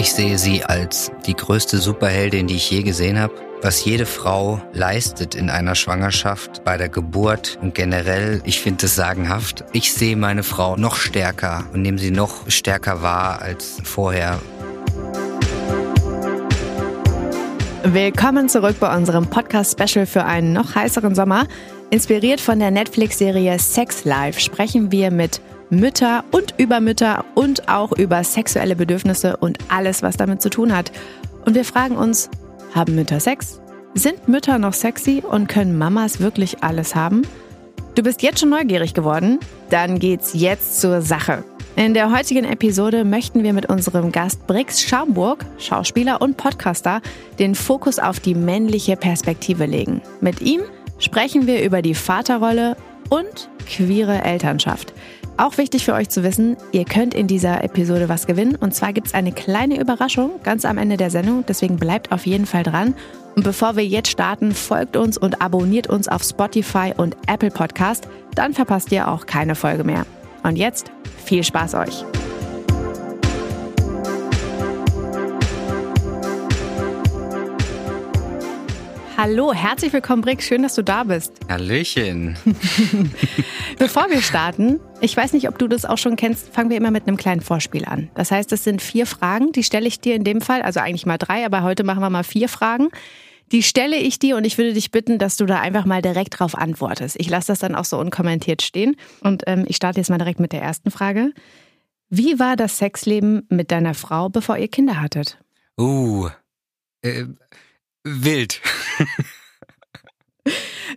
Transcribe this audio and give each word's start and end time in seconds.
Ich 0.00 0.12
sehe 0.12 0.38
sie 0.38 0.64
als 0.64 1.10
die 1.26 1.34
größte 1.34 1.78
Superheldin, 1.78 2.46
die 2.46 2.54
ich 2.54 2.70
je 2.70 2.84
gesehen 2.84 3.18
habe. 3.18 3.34
Was 3.62 3.84
jede 3.84 4.06
Frau 4.06 4.62
leistet 4.72 5.34
in 5.34 5.50
einer 5.50 5.74
Schwangerschaft, 5.74 6.62
bei 6.62 6.76
der 6.76 6.88
Geburt 6.88 7.58
und 7.60 7.74
generell, 7.74 8.40
ich 8.44 8.60
finde 8.60 8.86
es 8.86 8.94
sagenhaft. 8.94 9.64
Ich 9.72 9.92
sehe 9.92 10.16
meine 10.16 10.44
Frau 10.44 10.76
noch 10.76 10.94
stärker 10.94 11.64
und 11.72 11.82
nehme 11.82 11.98
sie 11.98 12.12
noch 12.12 12.48
stärker 12.48 13.02
wahr 13.02 13.42
als 13.42 13.78
vorher. 13.82 14.38
Willkommen 17.82 18.48
zurück 18.48 18.76
bei 18.78 18.96
unserem 18.96 19.26
Podcast-Special 19.26 20.06
für 20.06 20.24
einen 20.24 20.52
noch 20.52 20.76
heißeren 20.76 21.16
Sommer. 21.16 21.48
Inspiriert 21.90 22.40
von 22.40 22.60
der 22.60 22.70
Netflix-Serie 22.70 23.58
Sex 23.58 24.04
Life 24.04 24.38
sprechen 24.38 24.92
wir 24.92 25.10
mit 25.10 25.40
Mütter 25.70 26.24
und 26.30 26.54
über 26.56 26.80
Mütter 26.80 27.24
und 27.34 27.68
auch 27.68 27.92
über 27.92 28.24
sexuelle 28.24 28.76
Bedürfnisse 28.76 29.36
und 29.36 29.58
alles, 29.68 30.02
was 30.02 30.16
damit 30.16 30.40
zu 30.40 30.50
tun 30.50 30.74
hat. 30.74 30.92
Und 31.44 31.54
wir 31.54 31.64
fragen 31.64 31.96
uns, 31.96 32.30
haben 32.74 32.94
Mütter 32.94 33.20
Sex? 33.20 33.60
Sind 33.94 34.28
Mütter 34.28 34.58
noch 34.58 34.74
sexy 34.74 35.22
und 35.28 35.48
können 35.48 35.76
Mamas 35.76 36.20
wirklich 36.20 36.62
alles 36.62 36.94
haben? 36.94 37.22
Du 37.94 38.02
bist 38.02 38.22
jetzt 38.22 38.40
schon 38.40 38.50
neugierig 38.50 38.94
geworden? 38.94 39.40
Dann 39.70 39.98
geht's 39.98 40.32
jetzt 40.34 40.80
zur 40.80 41.02
Sache. 41.02 41.42
In 41.74 41.94
der 41.94 42.12
heutigen 42.12 42.44
Episode 42.44 43.04
möchten 43.04 43.42
wir 43.42 43.52
mit 43.52 43.66
unserem 43.66 44.12
Gast 44.12 44.46
Brix 44.46 44.82
Schaumburg, 44.82 45.44
Schauspieler 45.58 46.20
und 46.20 46.36
Podcaster, 46.36 47.00
den 47.38 47.54
Fokus 47.54 47.98
auf 47.98 48.20
die 48.20 48.34
männliche 48.34 48.96
Perspektive 48.96 49.66
legen. 49.66 50.02
Mit 50.20 50.40
ihm 50.40 50.62
sprechen 50.98 51.46
wir 51.46 51.62
über 51.62 51.82
die 51.82 51.94
Vaterrolle 51.94 52.76
und 53.10 53.48
queere 53.66 54.22
Elternschaft. 54.22 54.92
Auch 55.38 55.56
wichtig 55.56 55.84
für 55.84 55.94
euch 55.94 56.08
zu 56.08 56.24
wissen, 56.24 56.56
ihr 56.72 56.84
könnt 56.84 57.14
in 57.14 57.28
dieser 57.28 57.62
Episode 57.62 58.08
was 58.08 58.26
gewinnen. 58.26 58.56
Und 58.56 58.74
zwar 58.74 58.92
gibt 58.92 59.06
es 59.06 59.14
eine 59.14 59.30
kleine 59.30 59.80
Überraschung 59.80 60.32
ganz 60.42 60.64
am 60.64 60.78
Ende 60.78 60.96
der 60.96 61.10
Sendung. 61.10 61.44
Deswegen 61.46 61.76
bleibt 61.76 62.10
auf 62.10 62.26
jeden 62.26 62.44
Fall 62.44 62.64
dran. 62.64 62.94
Und 63.36 63.44
bevor 63.44 63.76
wir 63.76 63.86
jetzt 63.86 64.10
starten, 64.10 64.52
folgt 64.52 64.96
uns 64.96 65.16
und 65.16 65.40
abonniert 65.40 65.86
uns 65.86 66.08
auf 66.08 66.24
Spotify 66.24 66.92
und 66.96 67.16
Apple 67.28 67.52
Podcast. 67.52 68.08
Dann 68.34 68.52
verpasst 68.52 68.90
ihr 68.90 69.06
auch 69.06 69.26
keine 69.26 69.54
Folge 69.54 69.84
mehr. 69.84 70.06
Und 70.42 70.56
jetzt 70.56 70.90
viel 71.24 71.44
Spaß 71.44 71.74
euch. 71.76 72.17
Hallo, 79.20 79.52
herzlich 79.52 79.92
willkommen, 79.92 80.22
Brick. 80.22 80.44
Schön, 80.44 80.62
dass 80.62 80.76
du 80.76 80.82
da 80.82 81.02
bist. 81.02 81.32
Hallöchen. 81.48 82.36
Bevor 83.78 84.08
wir 84.10 84.22
starten, 84.22 84.78
ich 85.00 85.16
weiß 85.16 85.32
nicht, 85.32 85.48
ob 85.48 85.58
du 85.58 85.66
das 85.66 85.84
auch 85.84 85.98
schon 85.98 86.14
kennst, 86.14 86.54
fangen 86.54 86.70
wir 86.70 86.76
immer 86.76 86.92
mit 86.92 87.08
einem 87.08 87.16
kleinen 87.16 87.40
Vorspiel 87.40 87.84
an. 87.84 88.10
Das 88.14 88.30
heißt, 88.30 88.52
es 88.52 88.62
sind 88.62 88.80
vier 88.80 89.06
Fragen, 89.06 89.50
die 89.50 89.64
stelle 89.64 89.88
ich 89.88 89.98
dir 89.98 90.14
in 90.14 90.22
dem 90.22 90.40
Fall, 90.40 90.62
also 90.62 90.78
eigentlich 90.78 91.04
mal 91.04 91.18
drei, 91.18 91.44
aber 91.44 91.64
heute 91.64 91.82
machen 91.82 91.98
wir 91.98 92.10
mal 92.10 92.22
vier 92.22 92.48
Fragen. 92.48 92.90
Die 93.50 93.64
stelle 93.64 93.96
ich 93.96 94.20
dir 94.20 94.36
und 94.36 94.44
ich 94.44 94.56
würde 94.56 94.72
dich 94.72 94.92
bitten, 94.92 95.18
dass 95.18 95.36
du 95.36 95.46
da 95.46 95.58
einfach 95.58 95.84
mal 95.84 96.00
direkt 96.00 96.38
drauf 96.38 96.54
antwortest. 96.54 97.16
Ich 97.18 97.28
lasse 97.28 97.48
das 97.48 97.58
dann 97.58 97.74
auch 97.74 97.86
so 97.86 97.98
unkommentiert 97.98 98.62
stehen. 98.62 98.94
Und 99.22 99.42
ähm, 99.48 99.64
ich 99.66 99.74
starte 99.74 99.98
jetzt 99.98 100.10
mal 100.10 100.18
direkt 100.18 100.38
mit 100.38 100.52
der 100.52 100.62
ersten 100.62 100.92
Frage. 100.92 101.32
Wie 102.08 102.38
war 102.38 102.54
das 102.54 102.78
Sexleben 102.78 103.44
mit 103.48 103.72
deiner 103.72 103.94
Frau, 103.94 104.28
bevor 104.28 104.58
ihr 104.58 104.68
Kinder 104.68 105.00
hattet? 105.00 105.40
Uh, 105.76 106.28
äh, 107.02 107.24
wild. 108.04 108.60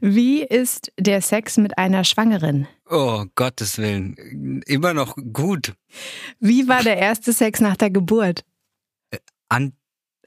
Wie 0.02 0.44
ist 0.44 0.92
der 0.98 1.22
Sex 1.22 1.58
mit 1.58 1.78
einer 1.78 2.04
Schwangeren? 2.04 2.68
Oh, 2.90 3.26
Gottes 3.36 3.78
Willen. 3.78 4.62
Immer 4.66 4.94
noch 4.94 5.16
gut. 5.34 5.74
Wie 6.40 6.68
war 6.68 6.84
der 6.84 6.98
erste 6.98 7.34
Sex 7.34 7.60
nach 7.60 7.78
der 7.78 7.90
Geburt? 7.90 8.44
An, 9.50 9.74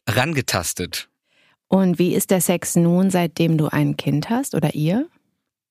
rangetastet. 0.08 1.08
Und 1.68 1.98
wie 1.98 2.14
ist 2.14 2.30
der 2.30 2.40
Sex 2.40 2.76
nun, 2.76 3.10
seitdem 3.10 3.58
du 3.58 3.68
ein 3.68 3.96
Kind 3.96 4.30
hast 4.30 4.54
oder 4.54 4.74
ihr? 4.74 5.08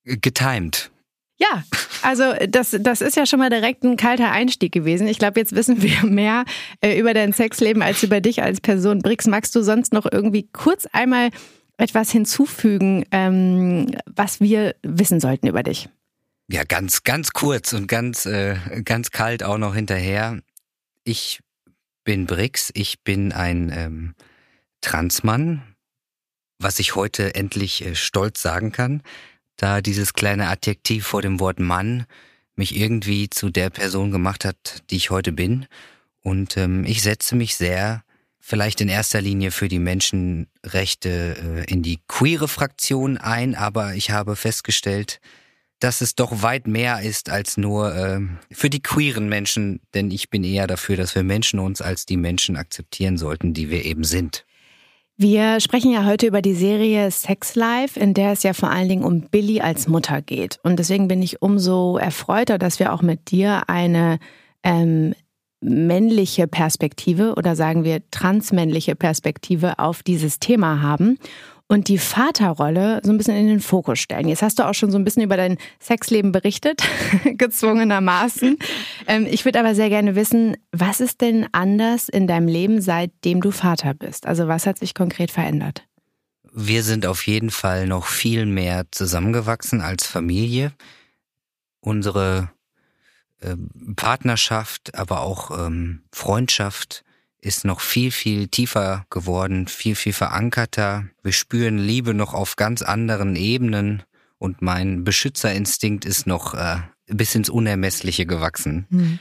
Getimed. 0.04 0.92
Ja, 1.38 1.64
also 2.04 2.34
das, 2.48 2.76
das 2.80 3.02
ist 3.02 3.18
ja 3.18 3.26
schon 3.26 3.40
mal 3.40 3.50
direkt 3.50 3.84
ein 3.84 3.98
kalter 3.98 4.32
Einstieg 4.32 4.72
gewesen. 4.72 5.08
Ich 5.08 5.18
glaube, 5.18 5.40
jetzt 5.40 5.56
wissen 5.56 5.82
wir 5.82 6.04
mehr 6.04 6.46
äh, 6.82 6.98
über 7.00 7.14
dein 7.14 7.34
Sexleben 7.34 7.82
als 7.82 8.04
über 8.04 8.22
dich 8.22 8.44
als 8.44 8.62
Person. 8.62 9.00
Brix, 9.00 9.28
magst 9.28 9.56
du 9.56 9.62
sonst 9.62 9.94
noch 9.94 10.06
irgendwie 10.12 10.48
kurz 10.52 10.86
einmal 10.92 11.30
etwas 11.78 12.12
hinzufügen, 12.12 13.06
ähm, 13.12 13.96
was 14.06 14.40
wir 14.40 14.76
wissen 14.84 15.20
sollten 15.20 15.48
über 15.48 15.64
dich? 15.64 15.90
Ja, 16.48 16.64
ganz, 16.64 17.04
ganz 17.04 17.32
kurz 17.32 17.74
und 17.74 17.88
ganz, 17.88 18.26
äh, 18.26 18.56
ganz 18.84 19.12
kalt 19.12 19.44
auch 19.44 19.58
noch 19.58 19.74
hinterher. 19.74 20.40
Ich 21.04 21.40
bin 22.04 22.26
Brix, 22.26 22.72
ich 22.74 23.02
bin 23.04 23.32
ein 23.32 23.72
ähm, 23.74 24.14
Transmann, 24.82 25.64
was 26.60 26.80
ich 26.80 26.96
heute 26.96 27.36
endlich 27.36 27.86
äh, 27.86 27.96
stolz 27.96 28.42
sagen 28.42 28.72
kann, 28.72 29.02
da 29.56 29.82
dieses 29.82 30.14
kleine 30.14 30.50
Adjektiv 30.50 31.06
vor 31.06 31.22
dem 31.22 31.40
Wort 31.40 31.60
Mann 31.60 32.06
mich 32.56 32.76
irgendwie 32.76 33.30
zu 33.30 33.50
der 33.50 33.70
Person 33.70 34.12
gemacht 34.12 34.46
hat, 34.46 34.84
die 34.90 34.98
ich 34.98 35.10
heute 35.10 35.32
bin. 35.32 35.66
Und 36.22 36.58
ähm, 36.58 36.86
ich 36.86 37.02
setze 37.02 37.36
mich 37.36 37.56
sehr 37.56 38.03
vielleicht 38.46 38.82
in 38.82 38.90
erster 38.90 39.22
Linie 39.22 39.52
für 39.52 39.70
die 39.70 39.80
Menschenrechte 39.80 41.64
äh, 41.66 41.72
in 41.72 41.82
die 41.82 42.00
queere 42.10 42.50
Fraktion 42.50 43.18
ein, 43.18 43.56
aber 43.56 43.94
ich 43.94 44.12
habe 44.12 44.36
festgestellt, 44.36 45.22
dass 45.80 46.02
es 46.02 46.16
doch 46.16 46.44
weit 46.44 46.68
mehr 46.68 47.02
ist 47.02 47.30
als 47.30 47.56
nur 47.56 47.96
äh, 47.96 48.20
für 48.52 48.70
die 48.70 48.84
queeren 48.84 49.30
Menschen, 49.30 49.80
denn 49.94 50.12
ich 50.12 50.30
bin 50.30 50.44
eher 50.44 50.68
dafür, 50.68 50.98
dass 50.98 51.16
wir 51.16 51.24
Menschen 51.24 51.58
uns 51.60 51.82
als 51.82 52.06
die 52.06 52.18
Menschen 52.18 52.58
akzeptieren 52.58 53.18
sollten, 53.18 53.54
die 53.54 53.70
wir 53.70 53.86
eben 53.86 54.04
sind. 54.04 54.46
Wir 55.16 55.62
sprechen 55.62 55.94
ja 55.94 56.06
heute 56.06 56.28
über 56.28 56.42
die 56.42 56.56
Serie 56.56 57.12
Sex 57.12 57.56
Life, 57.56 57.98
in 57.98 58.14
der 58.14 58.34
es 58.34 58.44
ja 58.44 58.52
vor 58.52 58.72
allen 58.72 58.90
Dingen 58.90 59.06
um 59.06 59.22
Billy 59.22 59.62
als 59.62 59.88
Mutter 59.88 60.22
geht. 60.22 60.60
Und 60.64 60.80
deswegen 60.80 61.08
bin 61.08 61.22
ich 61.22 61.42
umso 61.42 61.98
erfreuter, 61.98 62.58
dass 62.58 62.80
wir 62.80 62.92
auch 62.92 63.02
mit 63.02 63.32
dir 63.32 63.70
eine 63.70 64.20
ähm, 64.64 65.14
männliche 65.64 66.48
Perspektive 66.48 67.36
oder 67.36 67.56
sagen 67.56 67.84
wir 67.84 68.02
transmännliche 68.12 68.96
Perspektive 68.96 69.80
auf 69.80 70.04
dieses 70.04 70.40
Thema 70.40 70.82
haben 70.82 71.18
und 71.68 71.88
die 71.88 71.98
Vaterrolle 71.98 73.02
so 73.04 73.12
ein 73.12 73.18
bisschen 73.18 73.36
in 73.36 73.48
den 73.48 73.60
Fokus 73.60 74.00
stellen. 74.00 74.28
Jetzt 74.28 74.42
hast 74.42 74.60
du 74.60 74.68
auch 74.68 74.74
schon 74.74 74.92
so 74.92 74.98
ein 74.98 75.04
bisschen 75.04 75.24
über 75.24 75.38
dein 75.38 75.58
Sexleben 75.82 76.32
berichtet, 76.32 76.84
gezwungenermaßen. 77.26 78.58
Ähm, 79.08 79.28
ich 79.30 79.46
würde 79.46 79.60
aber 79.60 79.74
sehr 79.74 79.90
gerne 79.90 80.16
wissen, 80.16 80.58
was 80.72 81.00
ist 81.00 81.22
denn 81.22 81.48
anders 81.52 82.10
in 82.10 82.28
deinem 82.28 82.48
Leben, 82.48 82.82
seitdem 82.82 83.42
du 83.42 83.52
Vater 83.52 83.94
bist? 83.94 84.28
Also 84.28 84.48
was 84.48 84.68
hat 84.68 84.78
sich 84.78 84.94
konkret 84.94 85.32
verändert? 85.32 85.84
Wir 86.54 86.84
sind 86.84 87.08
auf 87.08 87.26
jeden 87.26 87.50
Fall 87.50 87.88
noch 87.88 88.06
viel 88.06 88.46
mehr 88.46 88.86
zusammengewachsen 88.92 89.82
als 89.82 90.06
Familie. 90.06 90.72
Unsere 91.80 92.53
Partnerschaft, 93.96 94.96
aber 94.96 95.22
auch 95.22 95.66
ähm, 95.66 96.04
Freundschaft 96.12 97.04
ist 97.42 97.66
noch 97.66 97.82
viel, 97.82 98.12
viel 98.12 98.48
tiefer 98.48 99.06
geworden, 99.10 99.68
viel, 99.68 99.96
viel 99.96 100.14
verankerter. 100.14 101.06
Wir 101.24 101.34
spüren 101.34 101.78
Liebe 101.78 102.14
noch 102.14 102.34
auf 102.34 102.56
ganz 102.56 102.82
anderen 102.82 103.36
Ebenen 103.36 104.04
und 104.38 104.62
mein 104.62 105.04
Beschützerinstinkt 105.04 106.06
ist 106.06 106.26
noch 106.26 106.54
äh, 106.54 106.78
bis 107.08 107.36
ins 107.36 107.50
Unermessliche 107.50 108.26
gewachsen. 108.26 108.88
Mhm. 108.90 109.20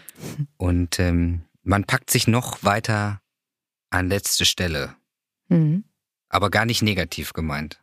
Und 0.57 1.01
ähm, 1.01 1.43
man 1.63 1.85
packt 1.85 2.11
sich 2.11 2.29
noch 2.29 2.63
weiter 2.63 3.21
an 3.91 4.09
letzte 4.09 4.45
Stelle. 4.45 4.95
Mhm. 5.49 5.85
Aber 6.29 6.51
gar 6.51 6.65
nicht 6.65 6.83
negativ 6.83 7.33
gemeint. 7.33 7.83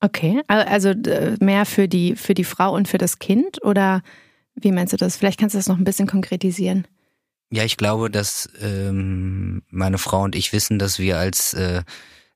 Okay, 0.00 0.42
also 0.46 0.94
mehr 1.40 1.66
für 1.66 1.88
die, 1.88 2.14
für 2.14 2.34
die 2.34 2.44
Frau 2.44 2.74
und 2.74 2.86
für 2.86 2.98
das 2.98 3.18
Kind 3.18 3.64
oder 3.64 4.02
wie 4.60 4.72
meinst 4.72 4.92
du 4.92 4.96
das? 4.96 5.16
Vielleicht 5.16 5.38
kannst 5.38 5.54
du 5.54 5.58
das 5.58 5.68
noch 5.68 5.78
ein 5.78 5.84
bisschen 5.84 6.06
konkretisieren. 6.06 6.86
Ja, 7.50 7.64
ich 7.64 7.76
glaube, 7.76 8.10
dass 8.10 8.48
ähm, 8.60 9.62
meine 9.70 9.98
Frau 9.98 10.22
und 10.22 10.34
ich 10.34 10.52
wissen, 10.52 10.78
dass 10.78 10.98
wir 10.98 11.18
als 11.18 11.54
äh, 11.54 11.82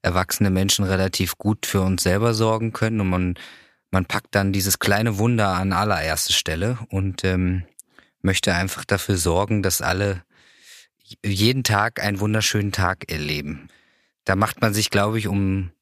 erwachsene 0.01 0.51
Menschen 0.51 0.85
relativ 0.85 1.37
gut 1.37 1.67
für 1.67 1.83
uns 1.83 2.03
selber 2.03 2.33
sorgen 2.35 2.73
können 2.73 3.01
und 3.01 3.09
man, 3.09 3.35
man 3.91 4.07
packt 4.07 4.35
dann 4.35 4.53
dieses 4.53 4.79
kleine 4.79 5.19
Wunder 5.19 5.49
an 5.49 5.73
allererste 5.73 6.33
Stelle 6.33 6.79
und 6.89 7.25
ähm, 7.25 7.65
möchte 8.23 8.55
einfach 8.55 8.85
dafür 8.85 9.17
sorgen, 9.17 9.63
dass 9.63 9.83
alle 9.83 10.23
jeden 11.25 11.63
Tag 11.63 12.03
einen 12.03 12.21
wunderschönen 12.21 12.73
Tag 12.73 13.11
erleben. 13.11 13.69
Da 14.25 14.35
macht 14.35 14.61
man 14.61 14.73
sich, 14.73 14.89
glaube 14.89 15.19
ich, 15.19 15.29
um, 15.29 15.73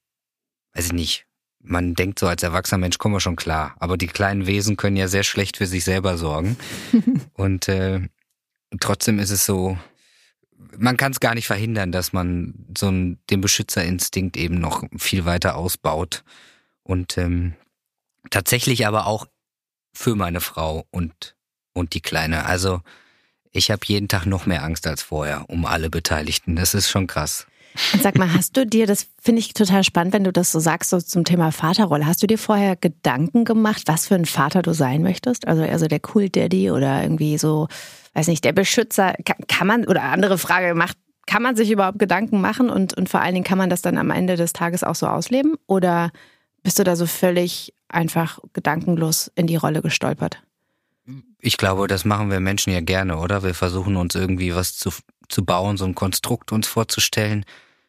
weiß 0.74 0.86
ich 0.86 0.92
nicht, 0.92 1.26
man 1.62 1.94
denkt 1.94 2.18
so 2.18 2.26
als 2.26 2.42
erwachsener 2.42 2.78
Mensch, 2.78 2.98
kommen 2.98 3.14
wir 3.14 3.20
schon 3.20 3.36
klar. 3.36 3.74
Aber 3.78 3.96
die 3.96 4.06
kleinen 4.06 4.46
Wesen 4.46 4.76
können 4.76 4.96
ja 4.96 5.08
sehr 5.08 5.22
schlecht 5.22 5.56
für 5.56 5.66
sich 5.66 5.84
selber 5.84 6.16
sorgen. 6.16 6.56
und 7.34 7.68
äh, 7.68 8.00
trotzdem 8.80 9.18
ist 9.18 9.30
es 9.30 9.44
so, 9.44 9.78
man 10.78 10.96
kann 10.96 11.12
es 11.12 11.20
gar 11.20 11.34
nicht 11.34 11.46
verhindern, 11.46 11.92
dass 11.92 12.12
man 12.12 12.66
so 12.76 12.88
einen, 12.88 13.18
den 13.28 13.40
Beschützerinstinkt 13.40 14.36
eben 14.36 14.58
noch 14.58 14.84
viel 14.96 15.24
weiter 15.24 15.56
ausbaut. 15.56 16.24
Und 16.82 17.18
ähm, 17.18 17.54
tatsächlich 18.30 18.86
aber 18.86 19.06
auch 19.06 19.26
für 19.92 20.14
meine 20.14 20.40
Frau 20.40 20.86
und, 20.90 21.36
und 21.72 21.94
die 21.94 22.00
Kleine. 22.00 22.46
Also 22.46 22.80
ich 23.52 23.70
habe 23.70 23.82
jeden 23.84 24.08
Tag 24.08 24.26
noch 24.26 24.46
mehr 24.46 24.62
Angst 24.62 24.86
als 24.86 25.02
vorher 25.02 25.48
um 25.48 25.66
alle 25.66 25.90
Beteiligten. 25.90 26.56
Das 26.56 26.74
ist 26.74 26.88
schon 26.88 27.06
krass. 27.06 27.46
Und 27.92 28.02
sag 28.02 28.18
mal, 28.18 28.32
hast 28.32 28.56
du 28.56 28.66
dir, 28.66 28.86
das 28.86 29.06
finde 29.20 29.40
ich 29.40 29.54
total 29.54 29.84
spannend, 29.84 30.12
wenn 30.12 30.24
du 30.24 30.32
das 30.32 30.52
so 30.52 30.58
sagst, 30.58 30.90
so 30.90 31.00
zum 31.00 31.24
Thema 31.24 31.52
Vaterrolle, 31.52 32.06
hast 32.06 32.22
du 32.22 32.26
dir 32.26 32.38
vorher 32.38 32.76
Gedanken 32.76 33.44
gemacht, 33.44 33.82
was 33.86 34.06
für 34.06 34.16
ein 34.16 34.26
Vater 34.26 34.62
du 34.62 34.72
sein 34.72 35.02
möchtest? 35.02 35.46
Also 35.46 35.62
eher 35.62 35.78
so 35.78 35.86
der 35.86 36.00
Cool 36.14 36.28
Daddy 36.28 36.70
oder 36.70 37.02
irgendwie 37.02 37.38
so, 37.38 37.68
weiß 38.14 38.28
nicht, 38.28 38.44
der 38.44 38.52
Beschützer. 38.52 39.14
Kann, 39.24 39.36
kann 39.48 39.66
man, 39.66 39.86
oder 39.86 40.02
andere 40.02 40.38
Frage, 40.38 40.74
macht, 40.74 40.96
kann 41.26 41.42
man 41.42 41.56
sich 41.56 41.70
überhaupt 41.70 41.98
Gedanken 41.98 42.40
machen 42.40 42.70
und, 42.70 42.94
und 42.94 43.08
vor 43.08 43.20
allen 43.20 43.34
Dingen 43.34 43.44
kann 43.44 43.58
man 43.58 43.70
das 43.70 43.82
dann 43.82 43.98
am 43.98 44.10
Ende 44.10 44.36
des 44.36 44.52
Tages 44.52 44.82
auch 44.82 44.96
so 44.96 45.06
ausleben? 45.06 45.56
Oder 45.66 46.10
bist 46.62 46.78
du 46.78 46.84
da 46.84 46.96
so 46.96 47.06
völlig 47.06 47.72
einfach 47.88 48.40
gedankenlos 48.52 49.30
in 49.34 49.46
die 49.46 49.56
Rolle 49.56 49.82
gestolpert? 49.82 50.42
Ich 51.40 51.56
glaube, 51.56 51.86
das 51.86 52.04
machen 52.04 52.30
wir 52.30 52.40
Menschen 52.40 52.72
ja 52.72 52.80
gerne, 52.80 53.16
oder? 53.18 53.42
Wir 53.42 53.54
versuchen 53.54 53.96
uns 53.96 54.14
irgendwie 54.14 54.54
was 54.54 54.76
zu, 54.76 54.90
zu 55.28 55.44
bauen, 55.44 55.76
so 55.76 55.84
ein 55.84 55.94
Konstrukt 55.94 56.52
uns 56.52 56.66
vorzustellen. 56.66 57.44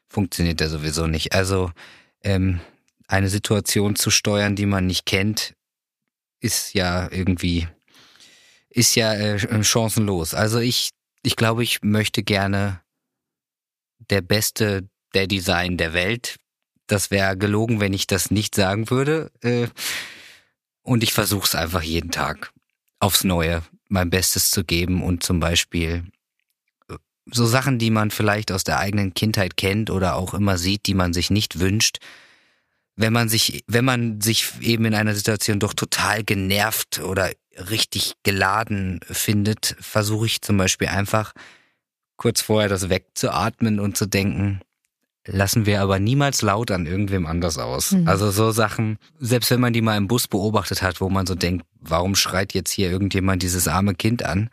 Funktioniert 0.08 0.62
ja 0.62 0.70
sowieso 0.70 1.08
nicht. 1.08 1.34
Also 1.34 1.72
ähm, 2.24 2.62
eine 3.08 3.30
Situation 3.30 3.96
zu 3.96 4.10
steuern, 4.10 4.56
die 4.56 4.66
man 4.66 4.88
nicht 4.88 5.06
kennt, 5.06 5.54
ist 6.40 6.74
ja 6.74 7.10
irgendwie, 7.12 7.68
ist 8.70 8.96
ja 8.96 9.14
äh, 9.14 9.64
chancenlos. 9.64 10.34
Also 10.34 10.60
ich, 10.60 10.90
ich 11.24 11.36
glaube, 11.36 11.64
ich 11.64 11.82
möchte 11.82 12.24
gerne 12.24 12.82
der 14.10 14.22
beste 14.22 14.88
Daddy 15.14 15.40
sein 15.40 15.78
der 15.78 15.94
Welt. 15.94 16.38
Das 16.88 17.12
wäre 17.12 17.38
gelogen, 17.38 17.80
wenn 17.80 17.94
ich 17.94 18.08
das 18.08 18.32
nicht 18.32 18.56
sagen 18.56 18.90
würde. 18.90 19.32
Äh, 19.42 19.68
und 20.84 21.04
ich 21.04 21.14
versuche 21.14 21.46
es 21.46 21.56
einfach 21.56 21.84
jeden 21.84 22.12
Tag 22.12 22.52
aufs 23.02 23.24
Neue 23.24 23.64
mein 23.90 24.10
Bestes 24.10 24.52
zu 24.52 24.64
geben 24.64 25.04
und 25.04 25.24
zum 25.24 25.40
Beispiel 25.42 26.06
äh, 26.90 26.96
so 27.26 27.46
Sachen, 27.46 27.78
die 27.78 27.90
man 27.90 28.12
vielleicht 28.12 28.52
aus 28.52 28.64
der 28.64 28.80
eigenen 28.80 29.14
Kindheit 29.14 29.58
kennt 29.58 29.90
oder 29.90 30.16
auch 30.16 30.34
immer 30.34 30.58
sieht, 30.58 30.86
die 30.88 30.94
man 30.94 31.12
sich 31.12 31.30
nicht 31.30 31.60
wünscht, 31.60 31.98
wenn 32.96 33.14
man 33.14 33.30
sich, 33.30 33.64
wenn 33.68 33.86
man 33.86 34.22
sich 34.22 34.52
eben 34.62 34.86
in 34.86 34.96
einer 34.96 35.16
Situation 35.16 35.60
doch 35.60 35.74
total 35.74 36.24
genervt 36.24 37.00
oder 37.00 37.32
richtig 37.58 38.14
geladen 38.24 39.00
findet, 39.04 39.76
versuche 39.80 40.26
ich 40.26 40.42
zum 40.42 40.58
Beispiel 40.58 40.88
einfach 40.88 41.34
kurz 42.18 42.42
vorher 42.42 42.70
das 42.70 42.90
wegzuatmen 42.90 43.80
und 43.80 43.98
zu 43.98 44.06
denken, 44.06 44.62
lassen 45.28 45.66
wir 45.66 45.82
aber 45.82 46.00
niemals 46.00 46.42
laut 46.42 46.72
an 46.72 46.86
irgendwem 46.86 47.26
anders 47.26 47.58
aus. 47.58 47.92
Mhm. 47.92 48.08
Also 48.08 48.32
so 48.32 48.52
Sachen, 48.52 48.98
selbst 49.20 49.52
wenn 49.52 49.60
man 49.60 49.74
die 49.74 49.82
mal 49.82 49.98
im 49.98 50.08
Bus 50.08 50.28
beobachtet 50.28 50.82
hat, 50.82 51.02
wo 51.02 51.10
man 51.10 51.26
so 51.26 51.36
denkt, 51.36 51.66
warum 51.80 52.16
schreit 52.16 52.54
jetzt 52.54 52.72
hier 52.72 52.90
irgendjemand 52.90 53.44
dieses 53.44 53.68
arme 53.68 53.94
Kind 53.94 54.24
an? 54.24 54.50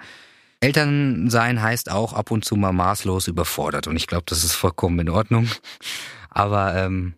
Eltern 0.61 1.31
sein 1.31 1.63
heißt 1.63 1.91
auch 1.91 2.13
ab 2.13 2.31
und 2.31 2.45
zu 2.45 2.57
mal 2.57 2.73
maßlos 2.73 3.29
überfordert 3.29 3.87
und 3.87 3.97
ich 3.97 4.07
glaube, 4.07 4.25
das 4.27 4.45
ist 4.45 4.55
vollkommen 4.55 4.99
in 4.99 5.09
Ordnung. 5.09 5.49
Aber 6.31 6.75
ähm, 6.75 7.15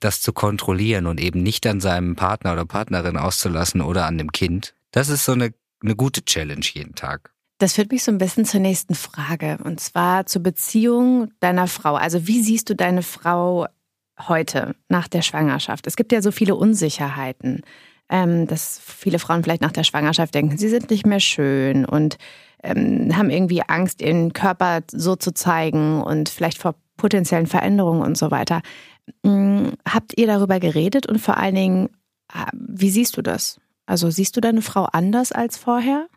das 0.00 0.20
zu 0.20 0.32
kontrollieren 0.32 1.06
und 1.06 1.20
eben 1.20 1.42
nicht 1.42 1.66
an 1.66 1.80
seinem 1.80 2.16
Partner 2.16 2.54
oder 2.54 2.64
Partnerin 2.64 3.16
auszulassen 3.16 3.82
oder 3.82 4.06
an 4.06 4.18
dem 4.18 4.32
Kind, 4.32 4.74
das 4.90 5.08
ist 5.08 5.24
so 5.24 5.32
eine, 5.32 5.54
eine 5.82 5.94
gute 5.94 6.24
Challenge 6.24 6.64
jeden 6.64 6.94
Tag. 6.94 7.31
Das 7.62 7.74
führt 7.74 7.92
mich 7.92 8.02
so 8.02 8.10
ein 8.10 8.18
bisschen 8.18 8.44
zur 8.44 8.58
nächsten 8.58 8.96
Frage 8.96 9.56
und 9.62 9.78
zwar 9.78 10.26
zur 10.26 10.42
Beziehung 10.42 11.30
deiner 11.38 11.68
Frau. 11.68 11.94
Also 11.94 12.26
wie 12.26 12.42
siehst 12.42 12.68
du 12.68 12.74
deine 12.74 13.02
Frau 13.04 13.68
heute 14.18 14.74
nach 14.88 15.06
der 15.06 15.22
Schwangerschaft? 15.22 15.86
Es 15.86 15.94
gibt 15.94 16.10
ja 16.10 16.22
so 16.22 16.32
viele 16.32 16.56
Unsicherheiten, 16.56 17.62
ähm, 18.08 18.48
dass 18.48 18.80
viele 18.84 19.20
Frauen 19.20 19.44
vielleicht 19.44 19.62
nach 19.62 19.70
der 19.70 19.84
Schwangerschaft 19.84 20.34
denken, 20.34 20.58
sie 20.58 20.68
sind 20.70 20.90
nicht 20.90 21.06
mehr 21.06 21.20
schön 21.20 21.84
und 21.84 22.18
ähm, 22.64 23.16
haben 23.16 23.30
irgendwie 23.30 23.62
Angst, 23.62 24.02
ihren 24.02 24.32
Körper 24.32 24.80
so 24.90 25.14
zu 25.14 25.32
zeigen 25.32 26.02
und 26.02 26.30
vielleicht 26.30 26.58
vor 26.58 26.74
potenziellen 26.96 27.46
Veränderungen 27.46 28.02
und 28.02 28.18
so 28.18 28.32
weiter. 28.32 28.60
Ähm, 29.22 29.74
habt 29.88 30.18
ihr 30.18 30.26
darüber 30.26 30.58
geredet 30.58 31.06
und 31.06 31.20
vor 31.20 31.36
allen 31.36 31.54
Dingen, 31.54 31.90
äh, 32.34 32.44
wie 32.52 32.90
siehst 32.90 33.16
du 33.16 33.22
das? 33.22 33.60
Also 33.86 34.10
siehst 34.10 34.36
du 34.36 34.40
deine 34.40 34.62
Frau 34.62 34.82
anders 34.86 35.30
als 35.30 35.56
vorher? 35.56 36.08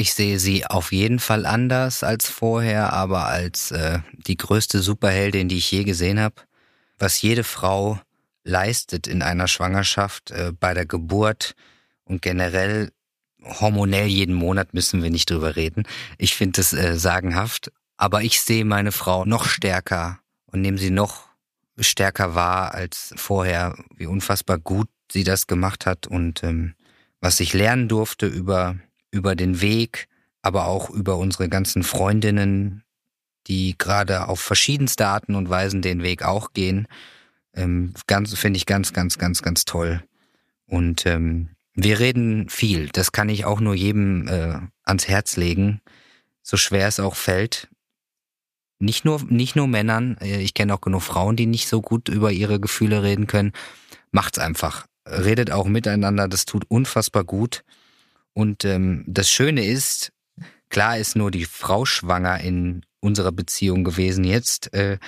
Ich 0.00 0.14
sehe 0.14 0.38
sie 0.38 0.64
auf 0.64 0.92
jeden 0.92 1.18
Fall 1.18 1.44
anders 1.44 2.04
als 2.04 2.28
vorher, 2.28 2.92
aber 2.92 3.26
als 3.26 3.72
äh, 3.72 3.98
die 4.12 4.36
größte 4.36 4.80
Superheldin, 4.80 5.48
die 5.48 5.56
ich 5.56 5.72
je 5.72 5.82
gesehen 5.82 6.20
habe. 6.20 6.36
Was 7.00 7.20
jede 7.20 7.42
Frau 7.42 8.00
leistet 8.44 9.08
in 9.08 9.22
einer 9.22 9.48
Schwangerschaft, 9.48 10.30
äh, 10.30 10.52
bei 10.52 10.72
der 10.72 10.86
Geburt 10.86 11.56
und 12.04 12.22
generell 12.22 12.92
hormonell 13.42 14.06
jeden 14.06 14.36
Monat 14.36 14.72
müssen 14.72 15.02
wir 15.02 15.10
nicht 15.10 15.30
drüber 15.30 15.56
reden. 15.56 15.82
Ich 16.16 16.36
finde 16.36 16.60
es 16.60 16.72
äh, 16.72 16.96
sagenhaft. 16.96 17.72
Aber 17.96 18.22
ich 18.22 18.40
sehe 18.40 18.64
meine 18.64 18.92
Frau 18.92 19.24
noch 19.24 19.46
stärker 19.46 20.20
und 20.46 20.60
nehme 20.60 20.78
sie 20.78 20.90
noch 20.90 21.26
stärker 21.76 22.36
wahr 22.36 22.72
als 22.72 23.12
vorher, 23.16 23.76
wie 23.96 24.06
unfassbar 24.06 24.58
gut 24.58 24.88
sie 25.10 25.24
das 25.24 25.48
gemacht 25.48 25.86
hat 25.86 26.06
und 26.06 26.44
ähm, 26.44 26.74
was 27.20 27.40
ich 27.40 27.52
lernen 27.52 27.88
durfte 27.88 28.28
über 28.28 28.76
über 29.10 29.34
den 29.34 29.60
Weg, 29.60 30.08
aber 30.42 30.66
auch 30.66 30.90
über 30.90 31.16
unsere 31.16 31.48
ganzen 31.48 31.82
Freundinnen, 31.82 32.82
die 33.46 33.76
gerade 33.78 34.28
auf 34.28 34.40
verschiedenste 34.40 35.06
Arten 35.06 35.34
und 35.34 35.48
Weisen 35.48 35.82
den 35.82 36.02
Weg 36.02 36.22
auch 36.22 36.52
gehen. 36.52 36.86
Ähm, 37.54 37.94
ganz 38.06 38.34
finde 38.34 38.58
ich 38.58 38.66
ganz, 38.66 38.92
ganz, 38.92 39.18
ganz, 39.18 39.42
ganz 39.42 39.64
toll. 39.64 40.02
Und 40.66 41.06
ähm, 41.06 41.50
wir 41.74 41.98
reden 41.98 42.48
viel. 42.48 42.88
Das 42.88 43.12
kann 43.12 43.28
ich 43.28 43.44
auch 43.44 43.60
nur 43.60 43.74
jedem 43.74 44.28
äh, 44.28 44.58
ans 44.84 45.08
Herz 45.08 45.36
legen, 45.36 45.80
so 46.42 46.56
schwer 46.56 46.88
es 46.88 47.00
auch 47.00 47.16
fällt. 47.16 47.68
Nicht 48.80 49.04
nur, 49.04 49.22
nicht 49.28 49.56
nur 49.56 49.66
Männern. 49.66 50.16
Äh, 50.20 50.40
ich 50.40 50.54
kenne 50.54 50.74
auch 50.74 50.80
genug 50.80 51.02
Frauen, 51.02 51.36
die 51.36 51.46
nicht 51.46 51.68
so 51.68 51.80
gut 51.80 52.08
über 52.08 52.32
ihre 52.32 52.60
Gefühle 52.60 53.02
reden 53.02 53.26
können. 53.26 53.52
Macht's 54.10 54.38
einfach. 54.38 54.86
Redet 55.06 55.50
auch 55.50 55.66
miteinander. 55.66 56.28
Das 56.28 56.44
tut 56.44 56.64
unfassbar 56.68 57.24
gut. 57.24 57.64
Und 58.38 58.64
ähm, 58.64 59.02
das 59.08 59.28
Schöne 59.28 59.66
ist, 59.66 60.12
klar 60.68 60.96
ist 60.96 61.16
nur 61.16 61.32
die 61.32 61.44
Frau 61.44 61.84
schwanger 61.84 62.38
in 62.38 62.86
unserer 63.00 63.32
Beziehung 63.32 63.82
gewesen 63.82 64.22
jetzt, 64.22 64.72
äh, 64.74 64.98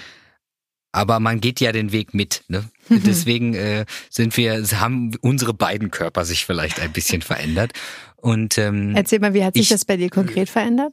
aber 0.90 1.20
man 1.20 1.40
geht 1.40 1.60
ja 1.60 1.70
den 1.70 1.92
Weg 1.92 2.12
mit. 2.12 2.42
Ne? 2.48 2.68
Deswegen 2.88 3.54
äh, 3.54 3.86
sind 4.10 4.36
wir, 4.36 4.60
haben 4.80 5.12
unsere 5.20 5.54
beiden 5.54 5.92
Körper 5.92 6.24
sich 6.24 6.44
vielleicht 6.44 6.80
ein 6.80 6.92
bisschen 6.92 7.22
verändert. 7.22 7.70
Und 8.16 8.58
ähm, 8.58 8.96
erzähl 8.96 9.20
mal, 9.20 9.32
wie 9.32 9.44
hat 9.44 9.54
sich 9.54 9.62
ich, 9.62 9.68
das 9.68 9.84
bei 9.84 9.96
dir 9.96 10.10
konkret 10.10 10.48
verändert? 10.48 10.90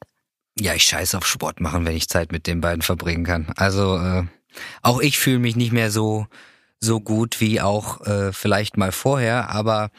Ja, 0.59 0.75
ich 0.75 0.83
scheiße 0.83 1.17
auf 1.17 1.25
Sport 1.25 1.59
machen, 1.59 1.87
wenn 1.87 1.97
ich 1.97 2.07
Zeit 2.07 2.31
mit 2.31 2.45
den 2.45 2.61
beiden 2.61 2.83
verbringen 2.83 3.23
kann. 3.23 3.51
Also 3.55 3.97
äh, 3.97 4.25
auch 4.83 5.01
ich 5.01 5.17
fühle 5.17 5.39
mich 5.39 5.55
nicht 5.55 5.71
mehr 5.71 5.89
so 5.89 6.27
so 6.79 6.99
gut 6.99 7.41
wie 7.41 7.61
auch 7.61 8.05
äh, 8.05 8.31
vielleicht 8.31 8.77
mal 8.77 8.91
vorher, 8.91 9.49
aber 9.49 9.89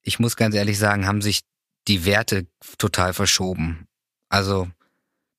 ich 0.00 0.18
muss 0.18 0.36
ganz 0.36 0.54
ehrlich 0.54 0.78
sagen, 0.78 1.06
haben 1.06 1.20
sich 1.20 1.42
die 1.88 2.04
Werte 2.04 2.46
total 2.78 3.12
verschoben. 3.12 3.86
Also 4.28 4.68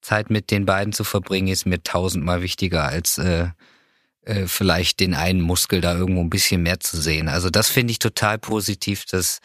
Zeit 0.01 0.29
mit 0.29 0.51
den 0.51 0.65
beiden 0.65 0.93
zu 0.93 1.03
verbringen 1.03 1.47
ist 1.47 1.65
mir 1.65 1.81
tausendmal 1.81 2.41
wichtiger 2.41 2.83
als 2.83 3.17
äh, 3.17 3.49
äh, 4.21 4.47
vielleicht 4.47 4.99
den 4.99 5.13
einen 5.13 5.41
Muskel 5.41 5.81
da 5.81 5.95
irgendwo 5.95 6.21
ein 6.21 6.29
bisschen 6.29 6.63
mehr 6.63 6.79
zu 6.79 6.99
sehen. 6.99 7.29
Also 7.29 7.49
das 7.49 7.69
finde 7.69 7.91
ich 7.91 7.99
total 7.99 8.37
positiv, 8.37 9.05
dass 9.05 9.39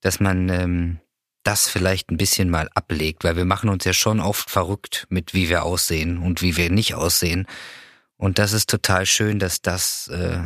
dass 0.00 0.18
man 0.18 0.48
ähm, 0.48 1.00
das 1.42 1.68
vielleicht 1.68 2.10
ein 2.10 2.16
bisschen 2.16 2.50
mal 2.50 2.68
ablegt, 2.74 3.24
weil 3.24 3.36
wir 3.36 3.44
machen 3.44 3.70
uns 3.70 3.84
ja 3.84 3.92
schon 3.92 4.20
oft 4.20 4.50
verrückt 4.50 5.06
mit 5.10 5.34
wie 5.34 5.48
wir 5.48 5.64
aussehen 5.64 6.18
und 6.18 6.42
wie 6.42 6.56
wir 6.56 6.70
nicht 6.70 6.94
aussehen. 6.94 7.46
Und 8.16 8.38
das 8.38 8.52
ist 8.52 8.68
total 8.68 9.06
schön, 9.06 9.38
dass 9.38 9.62
das 9.62 10.08
äh, 10.08 10.40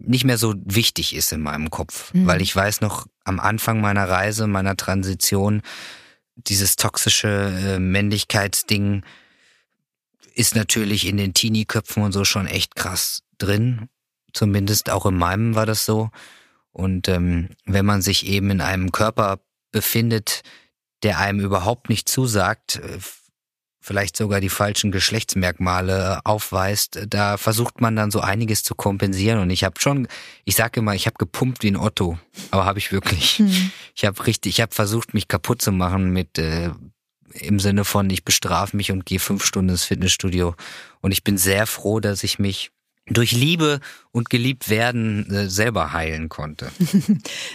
nicht 0.00 0.24
mehr 0.24 0.38
so 0.38 0.54
wichtig 0.64 1.14
ist 1.14 1.32
in 1.32 1.40
meinem 1.40 1.70
Kopf, 1.70 2.12
mhm. 2.14 2.26
weil 2.26 2.42
ich 2.42 2.54
weiß 2.54 2.80
noch 2.80 3.06
am 3.24 3.40
Anfang 3.40 3.80
meiner 3.80 4.08
Reise, 4.08 4.46
meiner 4.46 4.76
Transition, 4.76 5.62
dieses 6.36 6.76
toxische 6.76 7.28
äh, 7.28 7.78
Männlichkeitsding 7.78 9.02
ist 10.34 10.54
natürlich 10.54 11.06
in 11.06 11.16
den 11.16 11.34
Teenie-Köpfen 11.34 12.02
und 12.02 12.12
so 12.12 12.24
schon 12.24 12.46
echt 12.46 12.74
krass 12.76 13.22
drin. 13.38 13.88
Zumindest 14.32 14.90
auch 14.90 15.06
in 15.06 15.16
meinem 15.16 15.54
war 15.54 15.66
das 15.66 15.84
so. 15.84 16.10
Und 16.72 17.08
ähm, 17.08 17.50
wenn 17.66 17.84
man 17.84 18.00
sich 18.00 18.26
eben 18.26 18.50
in 18.50 18.60
einem 18.60 18.92
Körper 18.92 19.40
befindet, 19.72 20.42
der 21.02 21.18
einem 21.18 21.40
überhaupt 21.40 21.88
nicht 21.88 22.08
zusagt, 22.08 22.76
äh, 22.76 22.98
vielleicht 23.80 24.16
sogar 24.16 24.40
die 24.40 24.50
falschen 24.50 24.92
Geschlechtsmerkmale 24.92 26.20
aufweist, 26.24 27.00
da 27.08 27.38
versucht 27.38 27.80
man 27.80 27.96
dann 27.96 28.10
so 28.10 28.20
einiges 28.20 28.62
zu 28.62 28.74
kompensieren. 28.74 29.40
Und 29.40 29.50
ich 29.50 29.64
habe 29.64 29.80
schon, 29.80 30.06
ich 30.44 30.54
sage 30.54 30.80
immer, 30.80 30.94
ich 30.94 31.06
habe 31.06 31.16
gepumpt 31.18 31.62
wie 31.62 31.70
ein 31.70 31.76
Otto, 31.76 32.18
aber 32.50 32.66
habe 32.66 32.78
ich 32.78 32.92
wirklich. 32.92 33.40
Mhm. 33.40 33.70
Ich 33.94 34.04
habe 34.04 34.26
richtig, 34.26 34.56
ich 34.56 34.60
habe 34.60 34.74
versucht, 34.74 35.14
mich 35.14 35.28
kaputt 35.28 35.62
zu 35.62 35.72
machen 35.72 36.10
mit 36.10 36.38
äh, 36.38 36.70
im 37.32 37.58
Sinne 37.58 37.84
von, 37.84 38.10
ich 38.10 38.24
bestrafe 38.24 38.76
mich 38.76 38.92
und 38.92 39.06
gehe 39.06 39.18
fünf 39.18 39.44
Stunden 39.44 39.70
ins 39.70 39.84
Fitnessstudio. 39.84 40.54
Und 41.00 41.12
ich 41.12 41.24
bin 41.24 41.38
sehr 41.38 41.66
froh, 41.66 42.00
dass 42.00 42.22
ich 42.22 42.38
mich 42.38 42.70
durch 43.06 43.32
Liebe 43.32 43.80
und 44.12 44.28
geliebt 44.28 44.68
werden 44.68 45.30
äh, 45.30 45.48
selber 45.48 45.92
heilen 45.92 46.28
konnte. 46.28 46.70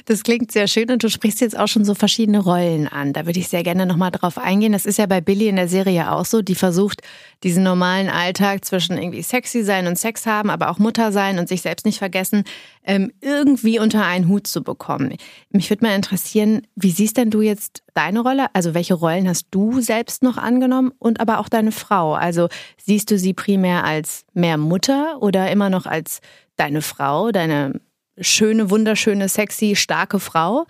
Das 0.06 0.24
klingt 0.24 0.52
sehr 0.52 0.68
schön 0.68 0.92
und 0.92 1.04
du 1.04 1.10
sprichst 1.10 1.42
jetzt 1.42 1.58
auch 1.58 1.68
schon 1.68 1.84
so 1.84 1.96
verschiedene 1.96 2.40
Rollen 2.40 2.88
an. 2.88 3.14
Da 3.14 3.26
würde 3.26 3.40
ich 3.40 3.48
sehr 3.48 3.64
gerne 3.64 3.86
nochmal 3.86 4.12
drauf 4.12 4.38
eingehen. 4.38 4.72
Das 4.72 4.86
ist 4.86 4.98
ja 4.98 5.06
bei 5.08 5.20
Billy 5.20 5.48
in 5.48 5.56
der 5.56 5.68
Serie 5.68 6.12
auch 6.12 6.26
so. 6.26 6.42
Die 6.42 6.54
versucht, 6.54 7.02
diesen 7.44 7.64
normalen 7.64 8.10
Alltag 8.10 8.64
zwischen 8.66 8.98
irgendwie 8.98 9.24
sexy 9.24 9.64
sein 9.64 9.88
und 9.88 9.98
Sex 9.98 10.26
haben, 10.26 10.50
aber 10.50 10.70
auch 10.70 10.78
Mutter 10.78 11.12
sein 11.12 11.40
und 11.40 11.50
sich 11.50 11.62
selbst 11.62 11.86
nicht 11.86 11.98
vergessen, 11.98 12.44
ähm, 12.84 13.12
irgendwie 13.22 13.80
unter 13.80 14.06
einen 14.06 14.28
Hut 14.28 14.48
zu 14.48 14.64
bekommen. 14.64 15.16
Mich 15.50 15.70
würde 15.70 15.86
mal 15.86 15.96
interessieren, 15.96 16.62
wie 16.76 16.92
siehst 16.92 17.18
denn 17.18 17.32
du 17.32 17.42
jetzt 17.42 17.84
deine 17.94 18.20
Rolle? 18.20 18.48
Also 18.54 18.74
welche 18.74 18.94
Rollen 18.94 19.28
hast 19.28 19.48
du 19.52 19.82
selbst 19.82 20.22
noch 20.22 20.38
angenommen 20.38 20.92
und 21.00 21.20
aber 21.20 21.40
auch 21.40 21.50
deine 21.50 21.72
Frau? 21.72 22.14
Also 22.14 22.48
siehst 22.78 23.10
du 23.10 23.18
sie 23.18 23.34
primär 23.34 23.84
als 23.84 24.26
mehr 24.34 24.58
Mutter 24.58 25.18
oder 25.22 25.50
immer 25.52 25.70
noch 25.70 25.86
als 25.86 26.22
deine 26.56 26.82
Frau, 26.82 27.32
deine 27.32 27.82
schöne, 28.20 28.70
wunderschöne, 28.70 29.30
sexy, 29.30 29.76
starke 29.76 30.20
Frau? 30.20 30.66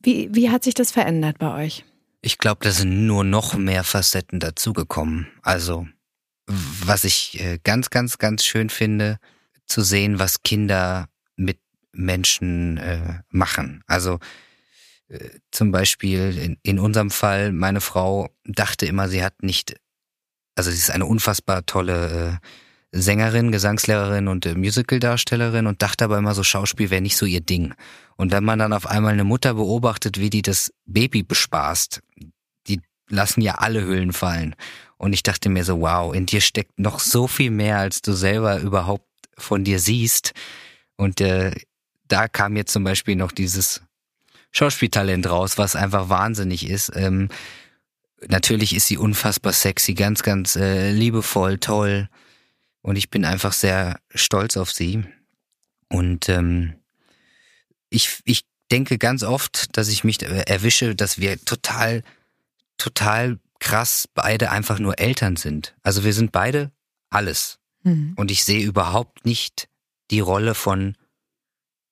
Wie, 0.00 0.28
wie 0.32 0.50
hat 0.50 0.64
sich 0.64 0.74
das 0.74 0.90
verändert 0.90 1.38
bei 1.38 1.64
euch? 1.64 1.84
Ich 2.20 2.38
glaube, 2.38 2.64
da 2.64 2.70
sind 2.70 3.06
nur 3.06 3.24
noch 3.24 3.54
mehr 3.54 3.84
Facetten 3.84 4.40
dazugekommen. 4.40 5.26
Also, 5.42 5.86
was 6.46 7.04
ich 7.04 7.40
äh, 7.40 7.58
ganz, 7.62 7.90
ganz, 7.90 8.18
ganz 8.18 8.44
schön 8.44 8.70
finde, 8.70 9.18
zu 9.66 9.82
sehen, 9.82 10.18
was 10.18 10.42
Kinder 10.42 11.08
mit 11.36 11.58
Menschen 11.92 12.76
äh, 12.78 13.20
machen. 13.30 13.82
Also 13.86 14.18
äh, 15.08 15.28
zum 15.50 15.70
Beispiel 15.70 16.36
in, 16.36 16.58
in 16.62 16.78
unserem 16.78 17.10
Fall, 17.10 17.52
meine 17.52 17.80
Frau 17.80 18.30
dachte 18.44 18.86
immer, 18.86 19.08
sie 19.08 19.22
hat 19.22 19.42
nicht, 19.42 19.76
also 20.54 20.70
sie 20.70 20.78
ist 20.78 20.90
eine 20.90 21.06
unfassbar 21.06 21.66
tolle 21.66 22.40
äh, 22.42 22.46
Sängerin, 22.96 23.50
Gesangslehrerin 23.50 24.28
und 24.28 24.46
äh, 24.46 24.54
Musicaldarstellerin 24.54 25.66
und 25.66 25.82
dachte 25.82 26.04
aber 26.04 26.18
immer 26.18 26.34
so, 26.34 26.44
Schauspiel 26.44 26.90
wäre 26.90 27.02
nicht 27.02 27.16
so 27.16 27.26
ihr 27.26 27.40
Ding. 27.40 27.74
Und 28.16 28.30
wenn 28.30 28.44
man 28.44 28.60
dann 28.60 28.72
auf 28.72 28.86
einmal 28.86 29.12
eine 29.12 29.24
Mutter 29.24 29.54
beobachtet, 29.54 30.20
wie 30.20 30.30
die 30.30 30.42
das 30.42 30.72
Baby 30.86 31.24
bespaßt, 31.24 32.00
die 32.68 32.80
lassen 33.08 33.40
ja 33.40 33.56
alle 33.56 33.84
Hüllen 33.84 34.12
fallen. 34.12 34.54
Und 34.96 35.12
ich 35.12 35.24
dachte 35.24 35.48
mir 35.48 35.64
so, 35.64 35.80
wow, 35.80 36.14
in 36.14 36.26
dir 36.26 36.40
steckt 36.40 36.78
noch 36.78 37.00
so 37.00 37.26
viel 37.26 37.50
mehr, 37.50 37.78
als 37.78 38.00
du 38.00 38.12
selber 38.12 38.60
überhaupt 38.60 39.08
von 39.36 39.64
dir 39.64 39.80
siehst. 39.80 40.32
Und 40.96 41.20
äh, 41.20 41.50
da 42.06 42.28
kam 42.28 42.56
jetzt 42.56 42.72
zum 42.72 42.84
Beispiel 42.84 43.16
noch 43.16 43.32
dieses 43.32 43.82
Schauspieltalent 44.52 45.28
raus, 45.28 45.58
was 45.58 45.74
einfach 45.74 46.08
wahnsinnig 46.08 46.70
ist. 46.70 46.92
Ähm, 46.94 47.28
natürlich 48.28 48.76
ist 48.76 48.86
sie 48.86 48.98
unfassbar 48.98 49.52
sexy, 49.52 49.94
ganz, 49.94 50.22
ganz 50.22 50.54
äh, 50.54 50.92
liebevoll, 50.92 51.58
toll. 51.58 52.08
Und 52.84 52.96
ich 52.96 53.08
bin 53.08 53.24
einfach 53.24 53.54
sehr 53.54 53.98
stolz 54.14 54.58
auf 54.58 54.70
sie. 54.70 55.04
Und 55.88 56.28
ähm, 56.28 56.74
ich, 57.88 58.20
ich 58.24 58.42
denke 58.70 58.98
ganz 58.98 59.22
oft, 59.22 59.74
dass 59.78 59.88
ich 59.88 60.04
mich 60.04 60.22
erwische, 60.22 60.94
dass 60.94 61.18
wir 61.18 61.42
total, 61.46 62.02
total 62.76 63.38
krass 63.58 64.06
beide 64.12 64.50
einfach 64.50 64.78
nur 64.78 64.98
Eltern 64.98 65.36
sind. 65.36 65.74
Also 65.82 66.04
wir 66.04 66.12
sind 66.12 66.30
beide 66.30 66.72
alles. 67.08 67.58
Mhm. 67.84 68.12
Und 68.16 68.30
ich 68.30 68.44
sehe 68.44 68.62
überhaupt 68.62 69.24
nicht 69.24 69.66
die 70.10 70.20
Rolle 70.20 70.54
von 70.54 70.94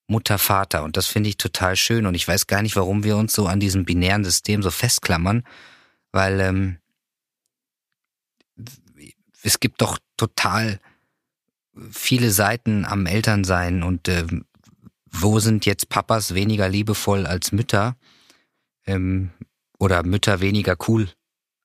Mutter, 0.05 0.37
Vater. 0.37 0.83
Und 0.83 0.95
das 0.95 1.07
finde 1.07 1.29
ich 1.29 1.37
total 1.37 1.75
schön. 1.75 2.05
Und 2.05 2.13
ich 2.13 2.27
weiß 2.27 2.45
gar 2.45 2.61
nicht, 2.61 2.75
warum 2.75 3.03
wir 3.03 3.17
uns 3.17 3.33
so 3.33 3.47
an 3.47 3.59
diesem 3.59 3.83
binären 3.83 4.23
System 4.23 4.61
so 4.61 4.69
festklammern, 4.69 5.43
weil 6.11 6.39
ähm, 6.39 6.77
es 9.43 9.59
gibt 9.59 9.81
doch 9.81 9.99
total 10.17 10.79
viele 11.91 12.31
Seiten 12.31 12.85
am 12.85 13.05
Elternsein 13.05 13.83
und 13.83 14.07
äh, 14.07 14.25
wo 15.11 15.39
sind 15.39 15.65
jetzt 15.65 15.89
Papas 15.89 16.33
weniger 16.33 16.69
liebevoll 16.69 17.25
als 17.25 17.51
Mütter 17.51 17.95
ähm, 18.85 19.31
oder 19.77 20.03
Mütter 20.03 20.39
weniger 20.39 20.75
cool 20.87 21.09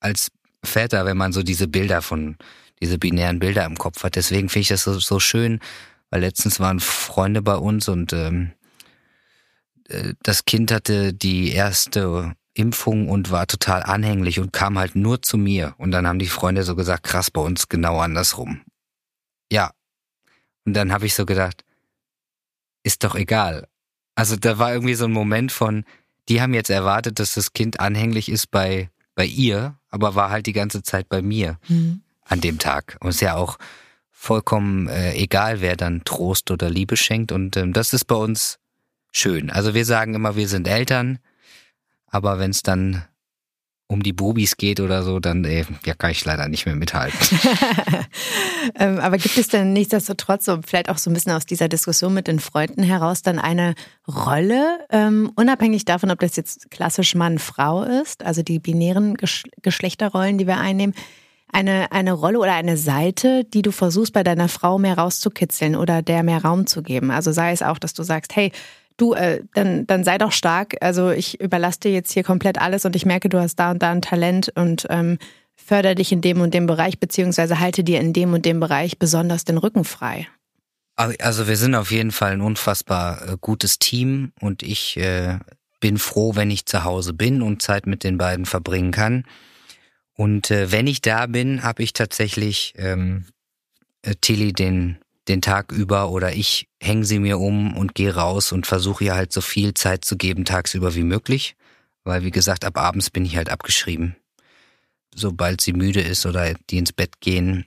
als 0.01 0.31
Väter, 0.65 1.07
wenn 1.07 1.17
man 1.17 1.33
so 1.33 1.43
diese 1.43 1.69
Bilder 1.69 2.03
von 2.03 2.37
diese 2.81 2.99
binären 2.99 3.39
Bilder 3.39 3.65
im 3.65 3.77
Kopf 3.77 4.03
hat. 4.05 4.17
Deswegen 4.17 4.49
finde 4.49 4.63
ich 4.63 4.69
das 4.69 4.85
so, 4.85 4.99
so 4.99 5.21
schön, 5.21 5.61
weil 6.11 6.21
letztens 6.21 6.61
waren 6.61 6.81
Freunde 6.81 7.43
bei 7.43 7.57
uns 7.57 7.89
und 7.89 8.13
ähm, 8.13 8.53
äh, 9.89 10.15
das 10.23 10.45
Kind 10.45 10.73
hatte 10.73 11.13
die 11.13 11.53
erste 11.53 12.35
Impfung 12.59 13.09
und 13.09 13.31
war 13.31 13.47
total 13.47 13.83
anhänglich 13.83 14.41
und 14.41 14.53
kam 14.53 14.79
halt 14.79 14.97
nur 14.97 15.23
zu 15.23 15.39
mir. 15.39 15.75
Und 15.79 15.93
dann 15.93 16.07
haben 16.07 16.19
die 16.19 16.27
Freunde 16.27 16.65
so 16.65 16.75
gesagt, 16.75 17.05
krass, 17.05 17.31
bei 17.31 17.41
uns 17.41 17.69
genau 17.69 18.01
andersrum. 18.01 18.63
Ja. 19.51 19.71
Und 20.65 20.75
dann 20.75 20.93
habe 20.93 21.07
ich 21.07 21.15
so 21.15 21.25
gedacht, 21.25 21.65
ist 22.83 23.05
doch 23.05 23.15
egal. 23.15 23.69
Also 24.15 24.37
da 24.37 24.59
war 24.59 24.73
irgendwie 24.73 24.95
so 24.95 25.05
ein 25.05 25.13
Moment 25.13 25.53
von, 25.53 25.85
die 26.29 26.43
haben 26.43 26.53
jetzt 26.53 26.71
erwartet, 26.71 27.21
dass 27.21 27.35
das 27.35 27.53
Kind 27.53 27.81
anhänglich 27.81 28.29
ist 28.29 28.51
bei, 28.51 28.91
bei 29.15 29.25
ihr, 29.25 29.79
aber 29.89 30.15
war 30.15 30.31
halt 30.31 30.47
die 30.47 30.53
ganze 30.53 30.83
Zeit 30.83 31.09
bei 31.09 31.23
mir 31.23 31.59
mhm. 31.69 32.03
an 32.25 32.41
dem 32.41 32.59
Tag. 32.59 32.99
Und 33.01 33.11
ist 33.11 33.21
ja 33.21 33.37
auch 33.37 33.59
vollkommen 34.11 34.89
äh, 34.89 35.15
egal, 35.15 35.61
wer 35.61 35.77
dann 35.77 36.03
Trost 36.05 36.51
oder 36.51 36.69
Liebe 36.69 36.97
schenkt. 36.97 37.31
Und 37.31 37.57
ähm, 37.57 37.73
das 37.73 37.93
ist 37.93 38.07
bei 38.07 38.17
uns 38.17 38.59
schön. 39.13 39.51
Also 39.51 39.75
wir 39.75 39.85
sagen 39.85 40.15
immer, 40.15 40.35
wir 40.35 40.49
sind 40.49 40.67
Eltern, 40.67 41.21
aber 42.11 42.39
wenn 42.39 42.51
es 42.51 42.63
dann 42.63 43.05
um 43.91 44.03
die 44.03 44.13
Bubis 44.13 44.59
geht 44.59 44.81
oder 44.81 45.03
so, 45.03 45.19
dann 45.19 45.45
äh, 45.47 45.65
ja, 45.87 45.95
kann 45.95 46.11
ich 46.11 46.23
leider 46.25 46.47
nicht 46.49 46.67
mehr 46.67 46.77
mithalten. 46.77 47.19
ähm, 48.79 48.99
aber 48.99 49.17
gibt 49.17 49.39
es 49.39 49.49
denn 49.49 49.73
nichtsdestotrotz, 49.73 50.45
so 50.45 50.61
vielleicht 50.65 50.91
auch 50.91 50.99
so 50.99 51.09
ein 51.09 51.15
bisschen 51.15 51.33
aus 51.33 51.47
dieser 51.47 51.69
Diskussion 51.69 52.13
mit 52.13 52.27
den 52.27 52.39
Freunden 52.39 52.83
heraus, 52.83 53.23
dann 53.23 53.39
eine 53.39 53.75
Rolle, 54.07 54.81
ähm, 54.91 55.33
unabhängig 55.37 55.87
davon, 55.87 56.11
ob 56.11 56.21
das 56.21 56.37
jetzt 56.37 56.71
klassisch 56.71 57.15
Mann-Frau 57.15 57.85
ist, 57.85 58.25
also 58.25 58.43
die 58.43 58.59
binären 58.59 59.15
Gesch 59.15 59.45
Geschlechterrollen, 59.63 60.37
die 60.37 60.47
wir 60.47 60.59
einnehmen, 60.59 60.95
eine, 61.51 61.91
eine 61.91 62.13
Rolle 62.13 62.41
oder 62.41 62.53
eine 62.53 62.77
Seite, 62.77 63.45
die 63.45 63.63
du 63.63 63.73
versuchst, 63.73 64.13
bei 64.13 64.23
deiner 64.23 64.49
Frau 64.49 64.79
mehr 64.79 64.99
rauszukitzeln 64.99 65.77
oder 65.77 66.03
der 66.03 66.23
mehr 66.23 66.45
Raum 66.45 66.67
zu 66.67 66.83
geben? 66.83 67.11
Also 67.11 67.33
sei 67.33 67.53
es 67.53 67.63
auch, 67.63 67.79
dass 67.79 67.95
du 67.95 68.03
sagst, 68.03 68.37
hey, 68.37 68.53
du, 68.99 69.15
äh, 69.15 69.43
dann, 69.55 69.87
dann 69.87 70.05
sei 70.05 70.19
doch 70.19 70.33
stark. 70.33 70.77
Also 70.83 71.11
ich 71.11 71.41
überlasse 71.41 71.81
dir 71.81 71.93
jetzt 71.93 72.13
hier 72.13 72.25
komplett 72.25 72.61
alles 72.61 72.85
und 72.85 72.95
ich 72.95 73.07
merke, 73.07 73.31
du 73.31 73.41
hast 73.41 73.57
da 73.57 73.71
und 73.71 73.83
da 73.83 73.91
ein 73.91 74.03
Talent 74.03 74.53
und 74.55 74.87
ähm, 74.91 75.19
förder 75.57 75.95
dich 75.95 76.13
in 76.13 76.21
dem 76.21 76.43
und 76.43 76.53
dem 76.53 76.67
Bereich, 76.67 76.99
beziehungsweise 76.99 77.59
halte 77.59 77.83
dir 77.83 78.01
in 78.01 78.13
dem 78.13 78.35
und 78.35 78.45
dem 78.45 78.61
Bereich 78.61 78.99
besonders 78.99 79.45
den 79.45 79.57
Rücken 79.59 79.85
frei. 79.85 80.29
Also 80.97 81.47
wir 81.47 81.57
sind 81.57 81.75
auf 81.77 81.93
jeden 81.93 82.11
Fall 82.11 82.33
ein 82.33 82.41
unfassbar 82.41 83.23
äh, 83.23 83.37
gutes 83.41 83.79
Team 83.79 84.33
und 84.41 84.65
ich 84.65 84.97
äh, 84.97 85.39
bin 85.81 85.97
froh, 85.97 86.35
wenn 86.35 86.51
ich 86.51 86.67
zu 86.67 86.83
Hause 86.83 87.13
bin 87.13 87.41
und 87.41 87.63
Zeit 87.63 87.87
mit 87.87 88.03
den 88.03 88.19
beiden 88.19 88.47
verbringen 88.47 88.91
kann. 88.91 89.25
Und 90.15 90.51
äh, 90.51 90.73
wenn 90.73 90.89
ich 90.89 91.01
da 91.01 91.27
bin, 91.27 91.63
habe 91.63 91.85
ich 91.85 91.93
tatsächlich 91.93 92.75
ähm, 92.77 93.27
äh, 94.03 94.17
Tilly 94.21 94.53
den 94.53 94.99
den 95.29 95.43
Tag 95.43 95.73
über 95.73 96.11
oder 96.11 96.33
ich 96.33 96.69
hänge 96.81 97.05
sie 97.05 97.19
mir 97.19 97.39
um 97.39 97.77
und 97.77 97.95
gehe 97.95 98.15
raus 98.15 98.53
und 98.53 98.67
versuche 98.67 99.05
ihr 99.05 99.15
halt 99.15 99.33
so 99.33 99.41
viel 99.41 99.75
Zeit 99.75 100.05
zu 100.05 100.17
geben 100.17 100.45
tagsüber 100.45 100.95
wie 100.95 101.03
möglich, 101.03 101.57
weil 102.05 102.23
wie 102.23 102.31
gesagt, 102.31 102.65
ab 102.65 102.79
abends 102.79 103.11
bin 103.11 103.25
ich 103.25 103.37
halt 103.37 103.51
abgeschrieben. 103.51 104.17
Sobald 105.15 105.61
sie 105.61 105.73
müde 105.73 106.01
ist 106.01 106.27
oder 106.27 106.55
die 106.71 106.79
ins 106.79 106.93
Bett 106.93 107.21
gehen. 107.21 107.67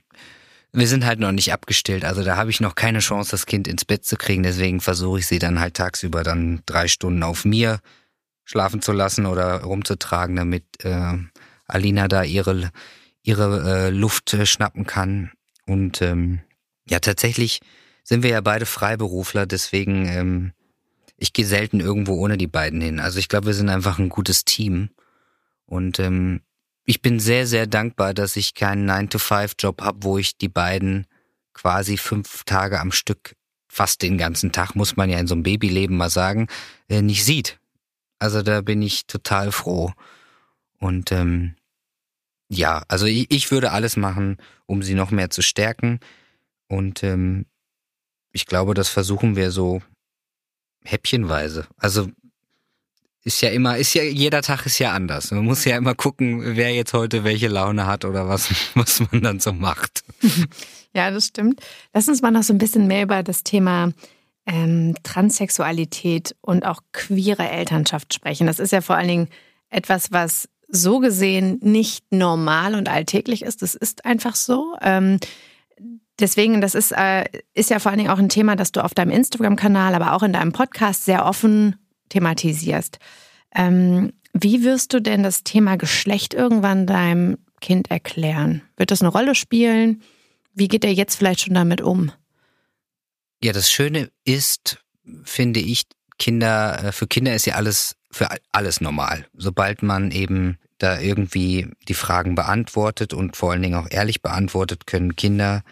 Wir 0.72 0.86
sind 0.86 1.04
halt 1.04 1.18
noch 1.18 1.32
nicht 1.32 1.52
abgestillt, 1.52 2.04
also 2.04 2.24
da 2.24 2.36
habe 2.36 2.50
ich 2.50 2.60
noch 2.60 2.74
keine 2.74 3.00
Chance, 3.00 3.30
das 3.32 3.46
Kind 3.46 3.68
ins 3.68 3.84
Bett 3.84 4.06
zu 4.06 4.16
kriegen, 4.16 4.42
deswegen 4.42 4.80
versuche 4.80 5.18
ich 5.18 5.26
sie 5.26 5.38
dann 5.38 5.60
halt 5.60 5.74
tagsüber 5.74 6.22
dann 6.22 6.62
drei 6.64 6.88
Stunden 6.88 7.22
auf 7.22 7.44
mir 7.44 7.80
schlafen 8.44 8.80
zu 8.80 8.92
lassen 8.92 9.26
oder 9.26 9.62
rumzutragen, 9.62 10.36
damit 10.36 10.64
äh, 10.82 11.18
Alina 11.66 12.08
da 12.08 12.22
ihre 12.22 12.70
ihre 13.22 13.86
äh, 13.86 13.90
Luft 13.90 14.34
äh, 14.34 14.46
schnappen 14.46 14.86
kann 14.86 15.30
und 15.66 16.02
ähm, 16.02 16.40
ja, 16.88 16.98
tatsächlich 16.98 17.60
sind 18.04 18.22
wir 18.22 18.30
ja 18.30 18.40
beide 18.40 18.66
Freiberufler, 18.66 19.46
deswegen 19.46 20.06
ähm, 20.06 20.52
ich 21.16 21.32
gehe 21.32 21.46
selten 21.46 21.78
irgendwo 21.78 22.14
ohne 22.14 22.36
die 22.36 22.48
beiden 22.48 22.80
hin. 22.80 22.98
Also 22.98 23.18
ich 23.20 23.28
glaube, 23.28 23.46
wir 23.46 23.54
sind 23.54 23.68
einfach 23.68 23.98
ein 23.98 24.08
gutes 24.08 24.44
Team. 24.44 24.90
Und 25.66 26.00
ähm, 26.00 26.40
ich 26.84 27.00
bin 27.00 27.20
sehr, 27.20 27.46
sehr 27.46 27.68
dankbar, 27.68 28.12
dass 28.12 28.34
ich 28.34 28.54
keinen 28.54 28.90
9-to-5-Job 28.90 29.82
habe, 29.82 29.98
wo 30.02 30.18
ich 30.18 30.36
die 30.36 30.48
beiden 30.48 31.06
quasi 31.54 31.96
fünf 31.96 32.42
Tage 32.44 32.80
am 32.80 32.90
Stück, 32.90 33.36
fast 33.68 34.02
den 34.02 34.18
ganzen 34.18 34.50
Tag, 34.50 34.74
muss 34.74 34.96
man 34.96 35.08
ja 35.08 35.18
in 35.18 35.28
so 35.28 35.34
einem 35.34 35.44
Babyleben 35.44 35.96
mal 35.96 36.10
sagen, 36.10 36.48
äh, 36.88 37.02
nicht 37.02 37.24
sieht. 37.24 37.60
Also 38.18 38.42
da 38.42 38.60
bin 38.60 38.82
ich 38.82 39.06
total 39.06 39.52
froh. 39.52 39.92
Und 40.78 41.12
ähm, 41.12 41.54
ja, 42.48 42.82
also 42.88 43.06
ich, 43.06 43.30
ich 43.30 43.50
würde 43.52 43.70
alles 43.70 43.96
machen, 43.96 44.38
um 44.66 44.82
sie 44.82 44.94
noch 44.94 45.12
mehr 45.12 45.30
zu 45.30 45.40
stärken. 45.40 46.00
Und 46.72 47.02
ähm, 47.02 47.44
ich 48.32 48.46
glaube, 48.46 48.72
das 48.72 48.88
versuchen 48.88 49.36
wir 49.36 49.50
so 49.50 49.82
häppchenweise. 50.84 51.66
Also 51.76 52.08
ist 53.24 53.42
ja 53.42 53.50
immer, 53.50 53.76
ist 53.76 53.92
ja, 53.92 54.02
jeder 54.02 54.40
Tag 54.40 54.64
ist 54.64 54.78
ja 54.78 54.92
anders. 54.92 55.32
Man 55.32 55.44
muss 55.44 55.66
ja 55.66 55.76
immer 55.76 55.94
gucken, 55.94 56.56
wer 56.56 56.74
jetzt 56.74 56.94
heute 56.94 57.24
welche 57.24 57.48
Laune 57.48 57.86
hat 57.86 58.06
oder 58.06 58.26
was, 58.26 58.48
was 58.74 59.00
man 59.00 59.22
dann 59.22 59.40
so 59.40 59.52
macht. 59.52 60.02
Ja, 60.94 61.10
das 61.10 61.28
stimmt. 61.28 61.62
Lass 61.94 62.06
uns 62.06 62.20
mal 62.20 62.30
noch 62.30 62.42
so 62.42 62.52
ein 62.52 62.58
bisschen 62.58 62.86
mehr 62.86 63.04
über 63.04 63.22
das 63.22 63.44
Thema 63.44 63.92
ähm, 64.44 64.94
Transsexualität 65.02 66.36
und 66.42 66.66
auch 66.66 66.82
queere 66.92 67.48
Elternschaft 67.48 68.12
sprechen. 68.12 68.46
Das 68.46 68.58
ist 68.58 68.72
ja 68.72 68.82
vor 68.82 68.96
allen 68.96 69.08
Dingen 69.08 69.28
etwas, 69.70 70.12
was 70.12 70.50
so 70.68 70.98
gesehen 70.98 71.58
nicht 71.62 72.12
normal 72.12 72.74
und 72.74 72.90
alltäglich 72.90 73.40
ist. 73.40 73.62
Das 73.62 73.74
ist 73.74 74.04
einfach 74.04 74.34
so. 74.34 74.76
Ähm, 74.82 75.18
deswegen, 76.22 76.60
das 76.60 76.74
ist, 76.74 76.92
äh, 76.92 77.24
ist 77.52 77.70
ja 77.70 77.78
vor 77.78 77.90
allen 77.90 77.98
Dingen 77.98 78.10
auch 78.10 78.18
ein 78.18 78.28
Thema, 78.28 78.56
das 78.56 78.72
du 78.72 78.82
auf 78.82 78.94
deinem 78.94 79.10
Instagram-Kanal, 79.10 79.94
aber 79.94 80.14
auch 80.14 80.22
in 80.22 80.32
deinem 80.32 80.52
Podcast 80.52 81.04
sehr 81.04 81.26
offen 81.26 81.76
thematisierst. 82.08 82.98
Ähm, 83.54 84.12
wie 84.32 84.64
wirst 84.64 84.94
du 84.94 85.00
denn 85.00 85.22
das 85.22 85.44
Thema 85.44 85.76
Geschlecht 85.76 86.32
irgendwann 86.32 86.86
deinem 86.86 87.38
Kind 87.60 87.90
erklären? 87.90 88.62
Wird 88.76 88.90
das 88.90 89.02
eine 89.02 89.10
Rolle 89.10 89.34
spielen? 89.34 90.02
Wie 90.54 90.68
geht 90.68 90.84
er 90.84 90.92
jetzt 90.92 91.16
vielleicht 91.16 91.40
schon 91.40 91.54
damit 91.54 91.80
um? 91.82 92.12
Ja, 93.42 93.52
das 93.52 93.70
Schöne 93.70 94.10
ist, 94.24 94.78
finde 95.24 95.60
ich, 95.60 95.82
Kinder, 96.18 96.84
äh, 96.84 96.92
für 96.92 97.06
Kinder 97.06 97.34
ist 97.34 97.46
ja 97.46 97.54
alles, 97.54 97.96
für 98.10 98.28
alles 98.52 98.80
normal. 98.80 99.26
Sobald 99.34 99.82
man 99.82 100.10
eben 100.12 100.58
da 100.78 100.98
irgendwie 100.98 101.68
die 101.88 101.94
Fragen 101.94 102.34
beantwortet 102.34 103.12
und 103.12 103.36
vor 103.36 103.52
allen 103.52 103.62
Dingen 103.62 103.74
auch 103.74 103.88
ehrlich 103.90 104.22
beantwortet, 104.22 104.86
können 104.86 105.16
Kinder 105.16 105.62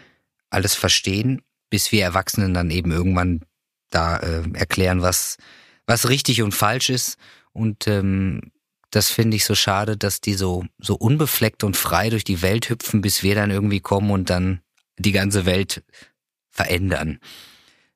alles 0.51 0.75
verstehen, 0.75 1.41
bis 1.69 1.91
wir 1.91 2.03
Erwachsenen 2.03 2.53
dann 2.53 2.69
eben 2.69 2.91
irgendwann 2.91 3.41
da 3.89 4.17
äh, 4.17 4.43
erklären, 4.53 5.01
was, 5.01 5.37
was 5.85 6.09
richtig 6.09 6.41
und 6.41 6.53
falsch 6.53 6.89
ist. 6.89 7.17
Und 7.53 7.87
ähm, 7.87 8.51
das 8.91 9.09
finde 9.09 9.37
ich 9.37 9.45
so 9.45 9.55
schade, 9.55 9.97
dass 9.97 10.21
die 10.21 10.33
so, 10.33 10.65
so 10.77 10.95
unbefleckt 10.95 11.63
und 11.63 11.77
frei 11.77 12.09
durch 12.09 12.23
die 12.23 12.41
Welt 12.41 12.69
hüpfen, 12.69 13.01
bis 13.01 13.23
wir 13.23 13.35
dann 13.35 13.49
irgendwie 13.51 13.79
kommen 13.79 14.11
und 14.11 14.29
dann 14.29 14.61
die 14.97 15.13
ganze 15.13 15.45
Welt 15.45 15.83
verändern. 16.49 17.19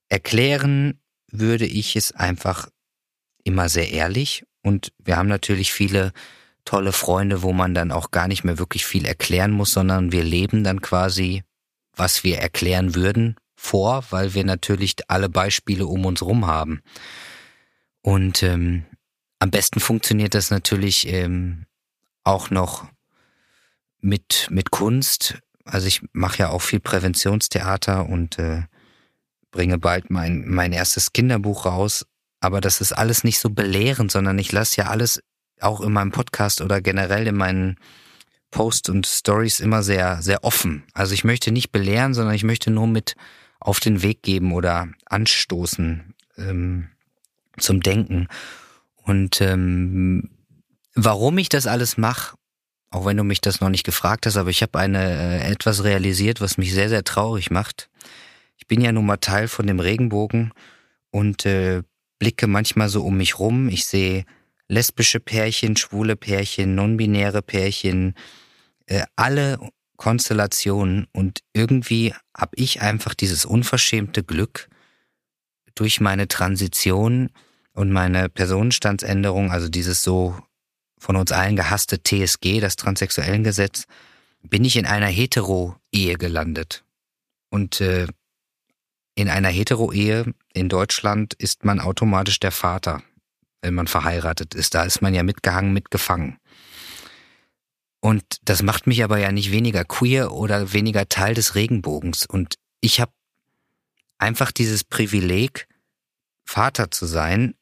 Erklären 0.09 1.00
würde 1.29 1.65
ich 1.65 1.95
es 1.95 2.13
einfach 2.13 2.69
immer 3.43 3.69
sehr 3.69 3.91
ehrlich 3.91 4.45
und 4.63 4.93
wir 4.97 5.17
haben 5.17 5.27
natürlich 5.27 5.74
viele 5.74 6.13
tolle 6.63 6.91
Freunde, 6.91 7.43
wo 7.43 7.53
man 7.53 7.75
dann 7.75 7.91
auch 7.91 8.12
gar 8.12 8.27
nicht 8.27 8.43
mehr 8.43 8.57
wirklich 8.57 8.85
viel 8.85 9.05
erklären 9.05 9.51
muss, 9.51 9.71
sondern 9.71 10.12
wir 10.12 10.24
leben 10.24 10.63
dann 10.63 10.81
quasi, 10.81 11.43
was 11.96 12.24
wir 12.24 12.40
erklären 12.40 12.96
würden, 12.96 13.36
vor, 13.56 14.06
weil 14.10 14.34
wir 14.34 14.44
natürlich 14.44 14.96
alle 15.08 15.30
Beispiele 15.30 15.86
um 15.86 16.06
uns 16.06 16.22
rum 16.22 16.46
haben. 16.46 16.82
Und 18.02 18.44
ähm, 18.44 18.86
am 19.40 19.52
besten 19.52 19.80
funktioniert 19.80 20.34
das 20.34 20.52
natürlich 20.52 21.08
ähm, 21.08 21.66
auch 22.24 22.50
noch 22.50 22.88
mit, 24.02 24.48
mit 24.52 24.72
Kunst. 24.72 25.40
Also 25.64 25.88
ich 25.88 26.02
mache 26.14 26.40
ja 26.40 26.50
auch 26.50 26.62
viel 26.62 26.80
Präventionstheater 26.80 28.08
und 28.08 28.38
äh, 28.38 28.64
bringe 29.52 29.80
bald 29.80 30.12
mein, 30.12 30.48
mein 30.48 30.74
erstes 30.74 31.14
Kinderbuch 31.14 31.66
raus. 31.66 32.06
Aber 32.40 32.62
das 32.62 32.82
ist 32.82 32.92
alles 32.92 33.24
nicht 33.24 33.40
so 33.40 33.50
belehrend, 33.50 34.12
sondern 34.12 34.38
ich 34.38 34.52
lasse 34.52 34.82
ja 34.82 34.88
alles 34.88 35.24
auch 35.62 35.82
in 35.82 35.94
meinem 35.94 36.12
Podcast 36.12 36.62
oder 36.62 36.82
generell 36.82 37.25
in 37.25 37.36
meinen 37.36 37.78
Posts 38.55 38.89
und 38.89 39.05
Stories 39.05 39.59
immer 39.59 39.83
sehr, 39.83 40.21
sehr 40.21 40.45
offen. 40.45 40.85
Also 40.93 41.13
ich 41.13 41.25
möchte 41.25 41.51
nicht 41.51 41.74
belehren, 41.74 42.13
sondern 42.13 42.35
ich 42.35 42.45
möchte 42.45 42.71
nur 42.71 42.88
mit 42.88 43.15
auf 43.59 43.81
den 43.81 44.01
Weg 44.01 44.24
geben 44.24 44.53
oder 44.53 44.88
anstoßen 45.07 46.15
ähm, 46.38 46.88
zum 47.57 47.81
Denken. 47.81 48.29
Und 49.03 49.41
ähm, 49.41 50.29
warum 50.95 51.38
ich 51.38 51.50
das 51.50 51.67
alles 51.67 51.97
mache, 51.97 52.38
auch 52.91 53.05
wenn 53.05 53.17
du 53.17 53.25
mich 53.25 53.41
das 53.41 53.59
noch 53.59 53.67
nicht 53.67 53.83
gefragt 53.83 54.25
hast, 54.25 54.38
aber 54.38 54.51
ich 54.51 54.62
habe 54.62 54.79
eine 54.79 55.41
äh, 55.41 55.51
etwas 55.51 55.83
realisiert, 55.83 56.39
was 56.39 56.57
mich 56.57 56.74
sehr, 56.74 56.88
sehr 56.88 57.03
traurig 57.03 57.51
macht. 57.51 57.89
Ich 58.55 58.67
bin 58.67 58.79
ja 58.79 58.93
nun 58.93 59.05
mal 59.05 59.17
Teil 59.17 59.50
von 59.50 59.67
dem 59.67 59.81
Regenbogen 59.81 60.53
und 61.12 61.45
äh, 61.45 61.83
blicke 62.19 62.47
manchmal 62.47 62.88
so 62.88 63.03
um 63.03 63.17
mich 63.17 63.38
rum. 63.38 63.67
Ich 63.67 63.83
sehe 63.83 64.24
lesbische 64.69 65.19
Pärchen, 65.19 65.75
schwule 65.75 66.15
Pärchen, 66.15 66.74
non-binäre 66.74 67.41
Pärchen, 67.41 68.15
äh, 68.88 69.06
alle 69.15 69.60
Konstellationen 69.98 71.08
und 71.13 71.39
irgendwie 71.54 72.13
habe 72.36 72.55
ich 72.55 72.81
einfach 72.81 73.14
dieses 73.14 73.46
unverschämte 73.46 74.24
Glück 74.24 74.68
durch 75.74 76.01
meine 76.01 76.27
Transition 76.27 77.29
und 77.74 77.92
meine 77.92 78.29
Personenstandsänderung, 78.29 79.51
also 79.51 79.70
dieses 79.70 80.01
so 80.01 80.38
von 80.98 81.16
uns 81.16 81.31
allen 81.31 81.55
gehasste 81.55 82.01
TSG, 82.01 82.59
das 82.59 82.75
Transsexuellengesetz, 82.75 83.86
bin 84.44 84.64
ich 84.64 84.77
in 84.77 84.86
einer 84.86 85.07
Hetero-Ehe 85.07 86.16
gelandet. 86.16 86.83
Und 87.50 87.81
äh, 87.81 88.07
in 89.16 89.29
einer 89.29 89.50
Hetero-Ehe 89.50 90.33
in 90.53 90.70
Deutschland 90.70 91.33
ist 91.33 91.66
man 91.66 91.79
automatisch 91.79 92.40
der 92.40 92.51
Vater 92.51 93.01
wenn 93.66 93.74
man 93.74 93.88
verheiratet 93.88 94.53
ist. 94.53 94.75
Da 94.75 94.83
ist 94.83 95.01
man 95.01 95.16
ja 95.16 95.24
mitgehangen, 95.24 95.74
mitgefangen. 95.74 96.38
Und 98.05 98.24
das 98.44 98.61
macht 98.61 98.85
mich 98.85 99.03
aber 99.03 99.18
ja 99.18 99.31
nicht 99.31 99.50
weniger 99.50 99.83
queer 99.83 100.31
oder 100.31 100.74
weniger 100.74 101.09
Teil 101.09 101.33
des 101.33 101.55
Regenbogens. 101.55 102.27
Und 102.27 102.53
ich 102.79 103.01
habe 103.01 103.11
einfach 104.20 104.51
dieses 104.51 104.83
Privileg, 104.83 105.68
Vater 106.44 106.91
zu 106.91 107.07
sein. 107.07 107.55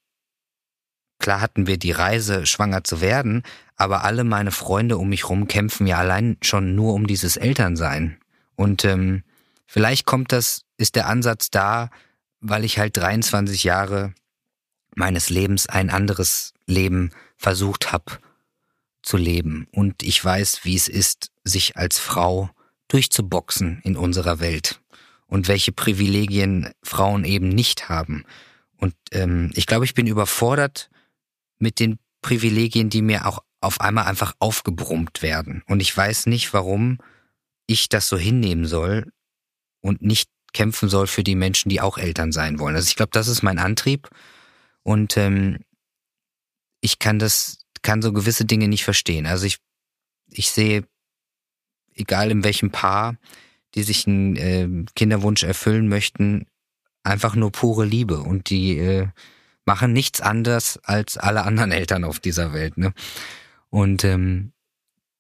Klar 1.18 1.40
hatten 1.40 1.66
wir 1.66 1.78
die 1.78 1.94
Reise, 1.94 2.46
schwanger 2.46 2.84
zu 2.84 3.00
werden, 3.00 3.44
aber 3.78 4.04
alle 4.04 4.26
meine 4.26 4.52
Freunde 4.52 4.98
um 4.98 5.08
mich 5.08 5.30
rum 5.30 5.48
kämpfen 5.48 5.88
ja 5.88 6.00
allein 6.00 6.36
schon 6.42 6.76
nur 6.76 6.94
um 6.94 7.08
dieses 7.08 7.38
Elternsein. 7.38 8.20
Und 8.58 8.84
ähm, 8.84 9.24
vielleicht 9.66 10.06
kommt 10.06 10.34
das, 10.34 10.66
ist 10.76 10.98
der 10.98 11.08
Ansatz 11.08 11.52
da, 11.52 11.90
weil 12.42 12.66
ich 12.66 12.80
halt 12.80 12.98
23 12.98 13.64
Jahre 13.64 14.14
meines 14.94 15.30
Lebens 15.30 15.70
ein 15.70 15.90
anderes 15.90 16.54
Leben 16.68 17.12
versucht 17.38 17.94
habe 17.94 18.20
zu 19.04 19.18
leben. 19.18 19.68
Und 19.72 20.02
ich 20.02 20.24
weiß, 20.24 20.64
wie 20.64 20.76
es 20.76 20.88
ist, 20.88 21.32
sich 21.44 21.78
als 21.78 22.00
Frau 22.00 22.50
durchzuboxen 22.88 23.82
in 23.84 23.96
unserer 23.98 24.40
Welt 24.40 24.82
und 25.28 25.48
welche 25.48 25.72
Privilegien 25.72 26.72
Frauen 26.84 27.26
eben 27.26 27.50
nicht 27.50 27.90
haben. 27.90 28.24
Und 28.78 28.96
ähm, 29.12 29.52
ich 29.56 29.66
glaube, 29.66 29.86
ich 29.86 29.94
bin 29.94 30.08
überfordert 30.08 30.90
mit 31.60 31.80
den 31.80 32.00
Privilegien, 32.22 32.90
die 32.90 33.02
mir 33.02 33.28
auch 33.28 33.40
auf 33.62 33.82
einmal 33.82 34.06
einfach 34.06 34.34
aufgebrummt 34.40 35.22
werden. 35.22 35.64
Und 35.68 35.82
ich 35.82 35.96
weiß 35.96 36.26
nicht, 36.26 36.54
warum 36.54 36.98
ich 37.66 37.90
das 37.90 38.10
so 38.10 38.18
hinnehmen 38.18 38.66
soll 38.66 39.12
und 39.82 40.02
nicht 40.02 40.30
kämpfen 40.54 40.90
soll 40.90 41.08
für 41.08 41.24
die 41.24 41.36
Menschen, 41.36 41.70
die 41.70 41.82
auch 41.82 41.98
Eltern 41.98 42.32
sein 42.32 42.60
wollen. 42.60 42.76
Also 42.76 42.88
ich 42.88 42.96
glaube, 42.96 43.12
das 43.12 43.28
ist 43.28 43.42
mein 43.42 43.60
Antrieb. 43.60 44.10
Und 44.84 45.18
ähm, 45.18 45.60
ich 46.82 47.00
kann 47.00 47.20
das, 47.20 47.63
kann 47.84 48.02
so 48.02 48.12
gewisse 48.12 48.46
Dinge 48.46 48.68
nicht 48.68 48.84
verstehen. 48.84 49.26
Also 49.28 49.46
ich, 49.46 49.58
ich 50.32 50.50
sehe, 50.50 50.84
egal 51.94 52.32
in 52.32 52.44
welchem 52.44 52.72
Paar, 52.72 53.18
die 53.76 53.84
sich 53.84 54.08
einen 54.08 54.36
äh, 54.36 54.86
Kinderwunsch 54.96 55.44
erfüllen 55.44 55.88
möchten, 55.88 56.48
einfach 57.04 57.36
nur 57.36 57.52
pure 57.52 57.86
Liebe. 57.86 58.20
Und 58.20 58.50
die 58.50 58.78
äh, 58.78 59.08
machen 59.66 59.94
nichts 59.94 60.22
anders 60.22 60.80
als 60.84 61.18
alle 61.18 61.44
anderen 61.44 61.72
Eltern 61.72 62.04
auf 62.04 62.20
dieser 62.20 62.54
Welt. 62.54 62.78
Ne? 62.78 62.94
Und 63.70 64.04
ähm, 64.04 64.54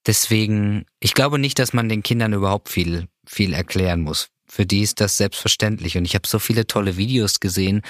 deswegen, 0.05 0.85
ich 0.99 1.13
glaube 1.13 1.39
nicht, 1.39 1.59
dass 1.59 1.73
man 1.73 1.89
den 1.89 2.03
Kindern 2.03 2.33
überhaupt 2.33 2.69
viel, 2.69 3.07
viel 3.25 3.53
erklären 3.53 4.01
muss. 4.01 4.29
Für 4.47 4.65
die 4.65 4.81
ist 4.81 4.99
das 4.99 5.17
selbstverständlich. 5.17 5.97
Und 5.97 6.05
ich 6.05 6.15
habe 6.15 6.27
so 6.27 6.39
viele 6.39 6.67
tolle 6.67 6.97
Videos 6.97 7.39
gesehen, 7.39 7.81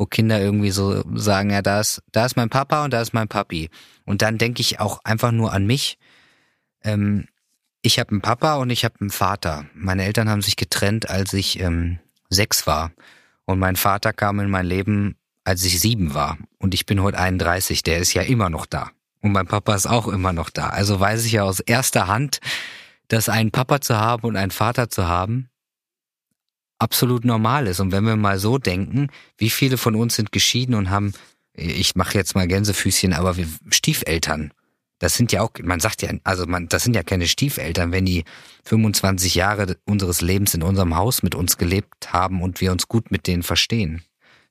wo 0.00 0.06
Kinder 0.06 0.40
irgendwie 0.40 0.70
so 0.70 1.02
sagen, 1.14 1.50
ja, 1.50 1.60
da 1.60 1.78
ist, 1.78 2.02
da 2.10 2.24
ist 2.24 2.34
mein 2.34 2.48
Papa 2.48 2.84
und 2.84 2.90
da 2.94 3.02
ist 3.02 3.12
mein 3.12 3.28
Papi. 3.28 3.68
Und 4.06 4.22
dann 4.22 4.38
denke 4.38 4.62
ich 4.62 4.80
auch 4.80 5.04
einfach 5.04 5.30
nur 5.30 5.52
an 5.52 5.66
mich. 5.66 5.98
Ähm, 6.82 7.26
ich 7.82 7.98
habe 7.98 8.12
einen 8.12 8.22
Papa 8.22 8.56
und 8.56 8.70
ich 8.70 8.86
habe 8.86 8.94
einen 8.98 9.10
Vater. 9.10 9.66
Meine 9.74 10.04
Eltern 10.04 10.30
haben 10.30 10.40
sich 10.40 10.56
getrennt, 10.56 11.10
als 11.10 11.34
ich 11.34 11.60
ähm, 11.60 11.98
sechs 12.30 12.66
war. 12.66 12.92
Und 13.44 13.58
mein 13.58 13.76
Vater 13.76 14.14
kam 14.14 14.40
in 14.40 14.48
mein 14.48 14.64
Leben, 14.64 15.16
als 15.44 15.66
ich 15.66 15.78
sieben 15.78 16.14
war. 16.14 16.38
Und 16.56 16.72
ich 16.72 16.86
bin 16.86 17.02
heute 17.02 17.18
31, 17.18 17.82
der 17.82 17.98
ist 17.98 18.14
ja 18.14 18.22
immer 18.22 18.48
noch 18.48 18.64
da. 18.64 18.92
Und 19.20 19.32
mein 19.32 19.46
Papa 19.46 19.74
ist 19.74 19.86
auch 19.86 20.08
immer 20.08 20.32
noch 20.32 20.48
da. 20.48 20.70
Also 20.70 20.98
weiß 20.98 21.26
ich 21.26 21.32
ja 21.32 21.42
aus 21.42 21.60
erster 21.60 22.06
Hand, 22.06 22.40
dass 23.08 23.28
einen 23.28 23.50
Papa 23.50 23.82
zu 23.82 23.98
haben 23.98 24.26
und 24.26 24.36
einen 24.36 24.50
Vater 24.50 24.88
zu 24.88 25.08
haben, 25.08 25.49
absolut 26.80 27.24
normal 27.24 27.66
ist. 27.66 27.80
Und 27.80 27.92
wenn 27.92 28.04
wir 28.04 28.16
mal 28.16 28.38
so 28.38 28.58
denken, 28.58 29.08
wie 29.38 29.50
viele 29.50 29.76
von 29.76 29.94
uns 29.94 30.16
sind 30.16 30.32
geschieden 30.32 30.74
und 30.74 30.90
haben, 30.90 31.12
ich 31.54 31.94
mache 31.94 32.16
jetzt 32.16 32.34
mal 32.34 32.46
Gänsefüßchen, 32.46 33.12
aber 33.12 33.36
wir 33.36 33.46
Stiefeltern. 33.70 34.52
Das 34.98 35.14
sind 35.14 35.32
ja 35.32 35.40
auch, 35.40 35.50
man 35.62 35.80
sagt 35.80 36.02
ja, 36.02 36.10
also 36.24 36.46
man, 36.46 36.68
das 36.68 36.84
sind 36.84 36.94
ja 36.94 37.02
keine 37.02 37.26
Stiefeltern, 37.26 37.90
wenn 37.90 38.04
die 38.04 38.24
25 38.64 39.34
Jahre 39.34 39.76
unseres 39.86 40.20
Lebens 40.20 40.52
in 40.54 40.62
unserem 40.62 40.94
Haus 40.94 41.22
mit 41.22 41.34
uns 41.34 41.56
gelebt 41.56 42.12
haben 42.12 42.42
und 42.42 42.60
wir 42.60 42.70
uns 42.70 42.86
gut 42.86 43.10
mit 43.10 43.26
denen 43.26 43.42
verstehen. 43.42 44.02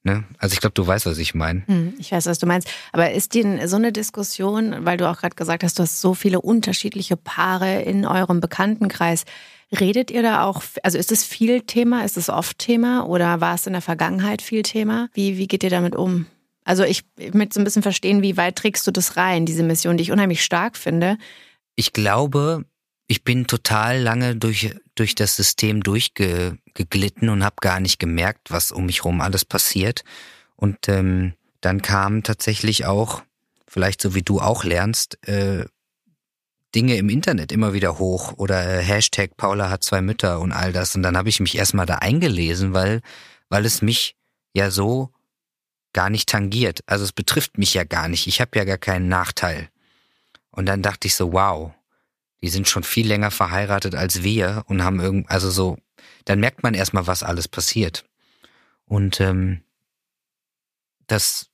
Ne? 0.04 0.24
Also 0.38 0.54
ich 0.54 0.62
glaube, 0.62 0.74
du 0.74 0.88
weißt, 0.88 1.06
was 1.06 1.18
ich 1.18 1.36
meine. 1.36 1.64
Hm, 1.68 1.94
ich 2.00 2.12
weiß, 2.12 2.26
was 2.26 2.40
du 2.40 2.48
meinst. 2.48 2.70
Aber 2.94 3.12
ist 3.12 3.34
dir 3.34 3.68
so 3.68 3.76
eine 3.76 3.92
Diskussion, 3.92 4.86
weil 4.86 4.98
du 4.98 5.10
auch 5.10 5.18
gerade 5.18 5.36
gesagt 5.36 5.64
hast, 5.64 5.78
du 5.78 5.84
hast 5.84 6.00
so 6.02 6.14
viele 6.14 6.42
unterschiedliche 6.42 7.18
Paare 7.18 7.82
in 7.82 8.06
eurem 8.06 8.40
Bekanntenkreis. 8.40 9.26
Redet 9.78 10.10
ihr 10.10 10.24
da 10.24 10.44
auch, 10.44 10.64
also 10.82 10.98
ist 10.98 11.12
es 11.12 11.24
viel 11.24 11.62
Thema, 11.62 12.04
ist 12.04 12.18
es 12.18 12.30
oft 12.30 12.58
Thema 12.58 13.06
oder 13.06 13.40
war 13.40 13.54
es 13.54 13.68
in 13.68 13.74
der 13.74 13.84
Vergangenheit 13.84 14.42
viel 14.42 14.64
Thema? 14.64 15.10
Wie, 15.14 15.38
wie 15.38 15.48
geht 15.48 15.64
ihr 15.64 15.70
damit 15.70 15.96
um? 15.96 16.26
Also 16.64 16.84
ich, 16.84 17.04
möchte 17.34 17.56
so 17.56 17.62
ein 17.62 17.64
bisschen 17.64 17.84
verstehen, 17.84 18.22
wie 18.22 18.38
weit 18.38 18.56
trägst 18.56 18.86
du 18.88 18.92
das 18.92 19.16
rein, 19.16 19.46
diese 19.46 19.64
Mission, 19.64 19.98
die 19.98 20.04
ich 20.04 20.12
unheimlich 20.12 20.44
stark 20.44 20.76
finde. 20.76 21.18
Ich 21.76 21.94
glaube, 21.94 22.66
ich 23.08 23.24
bin 23.24 23.48
total 23.48 24.00
lange 24.00 24.36
durch, 24.36 24.76
durch 24.96 25.16
das 25.16 25.36
System 25.36 25.82
durchgeglitten 25.82 27.30
und 27.30 27.44
habe 27.44 27.56
gar 27.62 27.80
nicht 27.80 28.00
gemerkt, 28.00 28.52
was 28.52 28.72
um 28.72 28.86
mich 28.86 29.00
herum 29.00 29.22
alles 29.22 29.46
passiert. 29.46 30.04
Und 30.56 30.88
ähm, 30.90 31.34
dann 31.62 31.82
kam 31.82 32.24
tatsächlich 32.24 32.86
auch, 32.86 33.24
vielleicht 33.68 34.02
so 34.02 34.14
wie 34.14 34.22
du 34.22 34.40
auch 34.40 34.64
lernst, 34.64 35.18
äh, 35.28 35.66
Dinge 36.76 36.98
im 36.98 37.10
Internet 37.10 37.52
immer 37.52 37.74
wieder 37.74 37.98
hoch 37.98 38.34
oder 38.34 38.80
äh, 38.80 38.84
Hashtag 38.84 39.38
Paula 39.38 39.70
hat 39.70 39.84
zwei 39.84 40.02
Mütter 40.02 40.40
und 40.40 40.52
all 40.52 40.72
das. 40.72 40.96
Und 40.96 41.04
dann 41.04 41.18
habe 41.18 41.30
ich 41.30 41.40
mich 41.40 41.58
erstmal 41.58 41.86
da 41.86 41.96
eingelesen, 41.96 42.74
weil, 42.74 43.02
weil 43.50 43.66
es 43.66 43.82
mich 43.82 44.16
ja 44.54 44.70
so 44.70 45.12
gar 45.94 46.10
nicht 46.10 46.30
tangiert. 46.30 46.82
Also 46.86 47.04
es 47.04 47.12
betrifft 47.12 47.58
mich 47.58 47.74
ja 47.74 47.84
gar 47.84 48.08
nicht. 48.08 48.28
Ich 48.28 48.42
habe 48.42 48.58
ja 48.58 48.66
gar 48.66 48.78
keinen 48.78 49.08
Nachteil. 49.08 49.70
Und 50.52 50.68
dann 50.68 50.82
dachte 50.82 51.08
ich 51.08 51.16
so, 51.16 51.34
wow, 51.34 51.72
die 52.42 52.50
sind 52.50 52.68
schon 52.68 52.84
viel 52.84 53.08
länger 53.08 53.32
verheiratet 53.32 53.96
als 53.96 54.24
wir 54.24 54.64
und 54.68 54.84
haben 54.84 55.00
irgend, 55.00 55.30
also 55.30 55.50
so, 55.50 55.78
dann 56.26 56.40
merkt 56.40 56.64
man 56.64 56.74
erstmal, 56.74 57.08
was 57.08 57.24
alles 57.24 57.48
passiert. 57.48 58.06
Und 58.86 59.20
ähm, 59.20 59.62
das, 61.08 61.50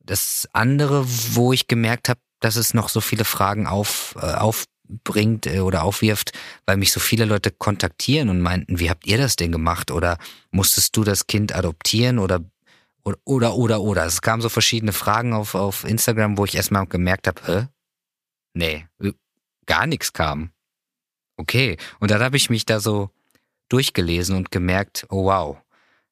das 0.00 0.48
andere, 0.52 1.04
wo 1.06 1.52
ich 1.52 1.68
gemerkt 1.68 2.08
habe, 2.08 2.20
dass 2.42 2.56
es 2.56 2.74
noch 2.74 2.88
so 2.88 3.00
viele 3.00 3.24
Fragen 3.24 3.66
auf, 3.66 4.14
äh, 4.20 4.34
aufbringt 4.34 5.46
äh, 5.46 5.60
oder 5.60 5.84
aufwirft, 5.84 6.32
weil 6.66 6.76
mich 6.76 6.92
so 6.92 7.00
viele 7.00 7.24
Leute 7.24 7.50
kontaktieren 7.50 8.28
und 8.28 8.40
meinten, 8.40 8.80
wie 8.80 8.90
habt 8.90 9.06
ihr 9.06 9.16
das 9.16 9.36
denn 9.36 9.52
gemacht? 9.52 9.90
Oder 9.90 10.18
musstest 10.50 10.96
du 10.96 11.04
das 11.04 11.26
Kind 11.26 11.54
adoptieren 11.54 12.18
oder 12.18 12.40
oder 13.04 13.18
oder 13.24 13.54
oder, 13.54 13.80
oder. 13.80 14.04
Es 14.04 14.22
kamen 14.22 14.42
so 14.42 14.48
verschiedene 14.48 14.92
Fragen 14.92 15.32
auf, 15.32 15.54
auf 15.54 15.84
Instagram, 15.84 16.36
wo 16.36 16.44
ich 16.44 16.54
erstmal 16.54 16.86
gemerkt 16.86 17.26
habe, 17.26 17.40
hä? 17.46 17.68
Nee, 18.54 18.86
gar 19.66 19.86
nichts 19.86 20.12
kam. 20.12 20.50
Okay. 21.36 21.76
Und 22.00 22.10
dann 22.10 22.22
habe 22.22 22.36
ich 22.36 22.50
mich 22.50 22.66
da 22.66 22.80
so 22.80 23.10
durchgelesen 23.68 24.36
und 24.36 24.50
gemerkt, 24.50 25.06
oh 25.08 25.24
wow, 25.24 25.56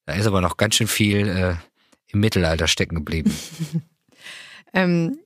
da 0.07 0.15
ist 0.15 0.27
aber 0.27 0.41
noch 0.41 0.57
ganz 0.57 0.77
schön 0.77 0.89
viel 0.89 1.29
äh, 1.29 1.55
im 2.09 2.21
Mittelalter 2.21 2.67
stecken 2.69 2.95
geblieben. 2.95 3.37
ähm, 4.73 5.19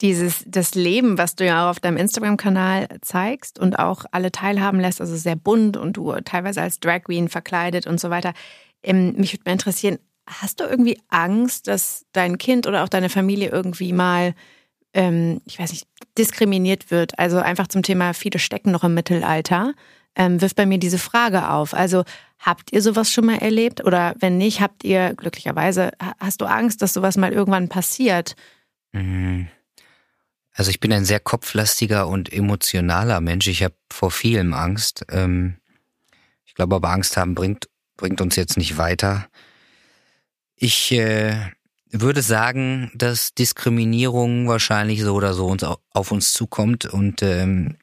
dieses, 0.00 0.44
das 0.46 0.74
Leben, 0.74 1.18
was 1.18 1.36
du 1.36 1.46
ja 1.46 1.64
auch 1.64 1.70
auf 1.70 1.80
deinem 1.80 1.96
Instagram-Kanal 1.96 2.88
zeigst 3.00 3.58
und 3.58 3.78
auch 3.78 4.04
alle 4.10 4.32
teilhaben 4.32 4.80
lässt, 4.80 5.00
also 5.00 5.16
sehr 5.16 5.36
bunt 5.36 5.76
und 5.76 5.96
du 5.96 6.12
teilweise 6.24 6.62
als 6.62 6.80
Drag 6.80 7.04
Queen 7.04 7.28
verkleidet 7.28 7.86
und 7.86 8.00
so 8.00 8.10
weiter. 8.10 8.32
Ähm, 8.82 9.14
mich 9.16 9.32
würde 9.32 9.44
mal 9.46 9.52
interessieren, 9.52 9.98
hast 10.26 10.60
du 10.60 10.64
irgendwie 10.64 11.00
Angst, 11.08 11.68
dass 11.68 12.06
dein 12.12 12.38
Kind 12.38 12.66
oder 12.66 12.82
auch 12.82 12.88
deine 12.88 13.08
Familie 13.08 13.50
irgendwie 13.50 13.92
mal 13.92 14.34
ähm, 14.94 15.40
ich 15.44 15.58
weiß 15.58 15.72
nicht, 15.72 15.86
diskriminiert 16.16 16.90
wird. 16.90 17.18
Also 17.18 17.38
einfach 17.38 17.66
zum 17.66 17.82
Thema, 17.82 18.14
viele 18.14 18.38
stecken 18.38 18.70
noch 18.70 18.84
im 18.84 18.94
Mittelalter, 18.94 19.74
ähm, 20.16 20.40
wirft 20.40 20.56
bei 20.56 20.64
mir 20.64 20.78
diese 20.78 20.98
Frage 20.98 21.50
auf. 21.50 21.74
Also 21.74 22.04
habt 22.38 22.72
ihr 22.72 22.80
sowas 22.80 23.12
schon 23.12 23.26
mal 23.26 23.38
erlebt? 23.38 23.84
Oder 23.84 24.14
wenn 24.20 24.38
nicht, 24.38 24.60
habt 24.60 24.84
ihr 24.84 25.14
glücklicherweise, 25.14 25.90
hast 26.20 26.40
du 26.40 26.46
Angst, 26.46 26.80
dass 26.80 26.94
sowas 26.94 27.16
mal 27.16 27.32
irgendwann 27.32 27.68
passiert? 27.68 28.36
Mhm. 28.92 29.48
Also 30.54 30.70
ich 30.70 30.78
bin 30.78 30.92
ein 30.92 31.04
sehr 31.04 31.20
kopflastiger 31.20 32.06
und 32.06 32.32
emotionaler 32.32 33.20
Mensch. 33.20 33.48
Ich 33.48 33.62
habe 33.62 33.74
vor 33.90 34.12
vielem 34.12 34.54
Angst. 34.54 35.04
Ähm, 35.10 35.56
ich 36.46 36.54
glaube 36.54 36.76
aber, 36.76 36.90
Angst 36.90 37.16
haben 37.16 37.34
bringt, 37.34 37.68
bringt 37.96 38.20
uns 38.20 38.36
jetzt 38.36 38.56
nicht 38.56 38.78
weiter. 38.78 39.26
Ich 40.54 40.92
äh, 40.92 41.34
würde 41.90 42.22
sagen, 42.22 42.92
dass 42.94 43.34
Diskriminierung 43.34 44.46
wahrscheinlich 44.46 45.02
so 45.02 45.14
oder 45.14 45.34
so 45.34 45.46
uns 45.46 45.64
auf 45.64 46.12
uns 46.12 46.32
zukommt 46.32 46.86
und 46.86 47.22
ähm, 47.22 47.76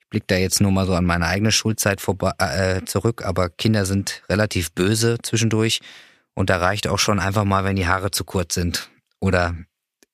ich 0.00 0.08
blicke 0.08 0.26
da 0.28 0.36
jetzt 0.36 0.60
nur 0.60 0.72
mal 0.72 0.86
so 0.86 0.94
an 0.94 1.04
meine 1.04 1.26
eigene 1.26 1.52
Schulzeit 1.52 2.00
vorbei, 2.00 2.32
äh, 2.38 2.84
zurück, 2.86 3.24
aber 3.24 3.50
Kinder 3.50 3.84
sind 3.84 4.22
relativ 4.28 4.72
böse 4.72 5.18
zwischendurch 5.22 5.80
und 6.34 6.50
da 6.50 6.56
reicht 6.56 6.88
auch 6.88 6.98
schon 6.98 7.20
einfach 7.20 7.44
mal, 7.44 7.64
wenn 7.64 7.76
die 7.76 7.86
Haare 7.86 8.10
zu 8.10 8.24
kurz 8.24 8.54
sind 8.54 8.90
oder 9.20 9.54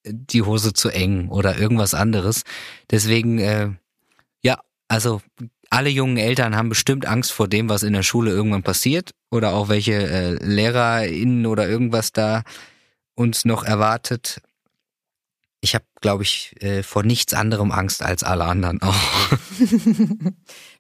die 0.07 0.43
Hose 0.43 0.73
zu 0.73 0.89
eng 0.89 1.29
oder 1.29 1.59
irgendwas 1.59 1.95
anderes. 1.95 2.43
Deswegen, 2.91 3.39
äh, 3.39 3.71
ja, 4.43 4.59
also 4.89 5.21
alle 5.71 5.91
jungen 5.91 6.17
Eltern 6.17 6.57
haben 6.57 6.69
bestimmt 6.69 7.07
Angst 7.07 7.33
vor 7.33 7.49
dem, 7.49 7.69
was 7.69 7.83
in 7.83 7.93
der 7.93 8.03
Schule 8.03 8.31
irgendwann 8.31 8.63
passiert 8.63 9.13
oder 9.31 9.55
auch 9.55 9.69
welche 9.69 9.95
äh, 9.95 10.33
LehrerInnen 10.35 11.47
oder 11.47 11.69
irgendwas 11.69 12.13
da 12.13 12.43
uns 13.15 13.45
noch 13.45 13.65
erwartet. 13.65 14.41
Ich 15.61 15.75
habe, 15.75 15.85
glaube 16.01 16.23
ich, 16.23 16.55
äh, 16.63 16.83
vor 16.83 17.03
nichts 17.03 17.35
anderem 17.35 17.73
Angst 17.73 18.03
als 18.03 18.23
alle 18.23 18.45
anderen 18.45 18.81
auch. 18.83 18.95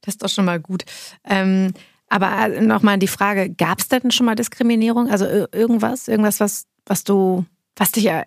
das 0.02 0.14
ist 0.14 0.22
doch 0.22 0.28
schon 0.28 0.44
mal 0.44 0.60
gut. 0.60 0.84
Ähm, 1.24 1.72
aber 2.08 2.54
äh, 2.54 2.60
nochmal 2.60 2.98
die 2.98 3.08
Frage, 3.08 3.50
gab 3.50 3.80
es 3.80 3.88
denn 3.88 4.10
schon 4.10 4.26
mal 4.26 4.36
Diskriminierung? 4.36 5.10
Also 5.10 5.26
irgendwas, 5.26 6.08
irgendwas, 6.08 6.40
was, 6.40 6.66
was 6.84 7.04
du, 7.04 7.44
was 7.76 7.92
dich 7.92 8.04
ja, 8.04 8.24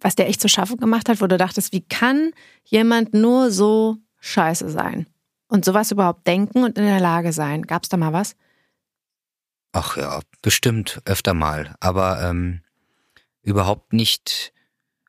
was 0.00 0.14
dir 0.14 0.26
echt 0.26 0.40
zu 0.40 0.48
schaffen 0.48 0.76
gemacht 0.78 1.08
hat, 1.08 1.20
wo 1.20 1.26
du 1.26 1.36
dachtest, 1.36 1.72
wie 1.72 1.82
kann 1.82 2.32
jemand 2.64 3.12
nur 3.12 3.50
so 3.50 3.98
scheiße 4.20 4.70
sein? 4.70 5.06
Und 5.48 5.64
sowas 5.64 5.90
überhaupt 5.90 6.26
denken 6.26 6.64
und 6.64 6.78
in 6.78 6.84
der 6.84 7.00
Lage 7.00 7.32
sein? 7.32 7.62
Gab 7.62 7.82
es 7.82 7.88
da 7.88 7.96
mal 7.96 8.12
was? 8.12 8.36
Ach 9.72 9.96
ja, 9.96 10.20
bestimmt 10.40 11.02
öfter 11.04 11.34
mal. 11.34 11.74
Aber 11.80 12.22
ähm, 12.22 12.62
überhaupt 13.42 13.92
nicht, 13.92 14.52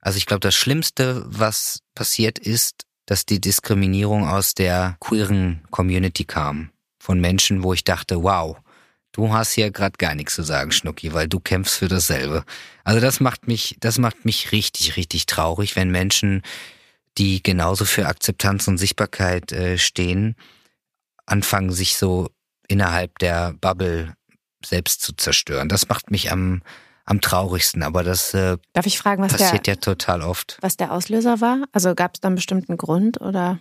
also 0.02 0.18
ich 0.18 0.26
glaube, 0.26 0.42
das 0.42 0.56
Schlimmste, 0.56 1.24
was 1.28 1.84
passiert 1.96 2.40
ist, 2.40 2.86
dass 3.06 3.26
die 3.26 3.40
Diskriminierung 3.40 4.28
aus 4.28 4.54
der 4.54 4.98
queeren 5.00 5.64
Community 5.70 6.26
kam. 6.26 6.72
Von 7.00 7.20
Menschen, 7.20 7.64
wo 7.64 7.74
ich 7.74 7.84
dachte, 7.84 8.24
wow, 8.24 8.58
du 9.14 9.32
hast 9.32 9.54
hier 9.54 9.72
gerade 9.72 9.98
gar 9.98 10.14
nichts 10.16 10.36
zu 10.36 10.44
sagen, 10.44 10.72
Schnucki, 10.72 11.14
weil 11.14 11.28
du 11.28 11.40
kämpfst 11.40 11.78
für 11.78 11.88
dasselbe. 11.88 12.44
Also 12.84 13.00
das 13.00 13.20
macht 13.20 13.48
mich, 13.48 13.78
das 13.80 13.98
macht 13.98 14.26
mich 14.26 14.52
richtig, 14.52 14.98
richtig 14.98 15.26
traurig, 15.26 15.76
wenn 15.76 15.90
Menschen, 15.90 16.42
die 17.18 17.42
genauso 17.42 17.86
für 17.86 18.08
Akzeptanz 18.08 18.68
und 18.68 18.78
Sichtbarkeit 18.78 19.52
äh, 19.52 19.78
stehen, 19.78 20.36
anfangen, 21.26 21.72
sich 21.72 21.96
so 21.96 22.30
innerhalb 22.68 23.18
der 23.20 23.54
Bubble 23.54 24.14
selbst 24.66 25.02
zu 25.02 25.14
zerstören. 25.14 25.70
Das 25.70 25.88
macht 25.88 26.12
mich 26.12 26.32
am 26.32 26.62
am 27.06 27.22
traurigsten. 27.22 27.84
Aber 27.84 28.04
das 28.04 28.34
äh, 28.34 28.58
Darf 28.74 28.86
ich 28.86 28.98
fragen, 28.98 29.24
was 29.24 29.34
passiert 29.34 29.68
der, 29.68 29.76
ja 29.76 29.80
total 29.80 30.22
oft. 30.22 30.58
Was 30.62 30.78
der 30.78 30.92
Auslöser 30.92 31.42
war? 31.42 31.66
Also 31.72 31.96
gab 31.96 32.16
es 32.16 32.22
da 32.22 32.28
einen 32.28 32.36
bestimmten 32.36 32.78
Grund 32.78 33.20
oder? 33.22 33.60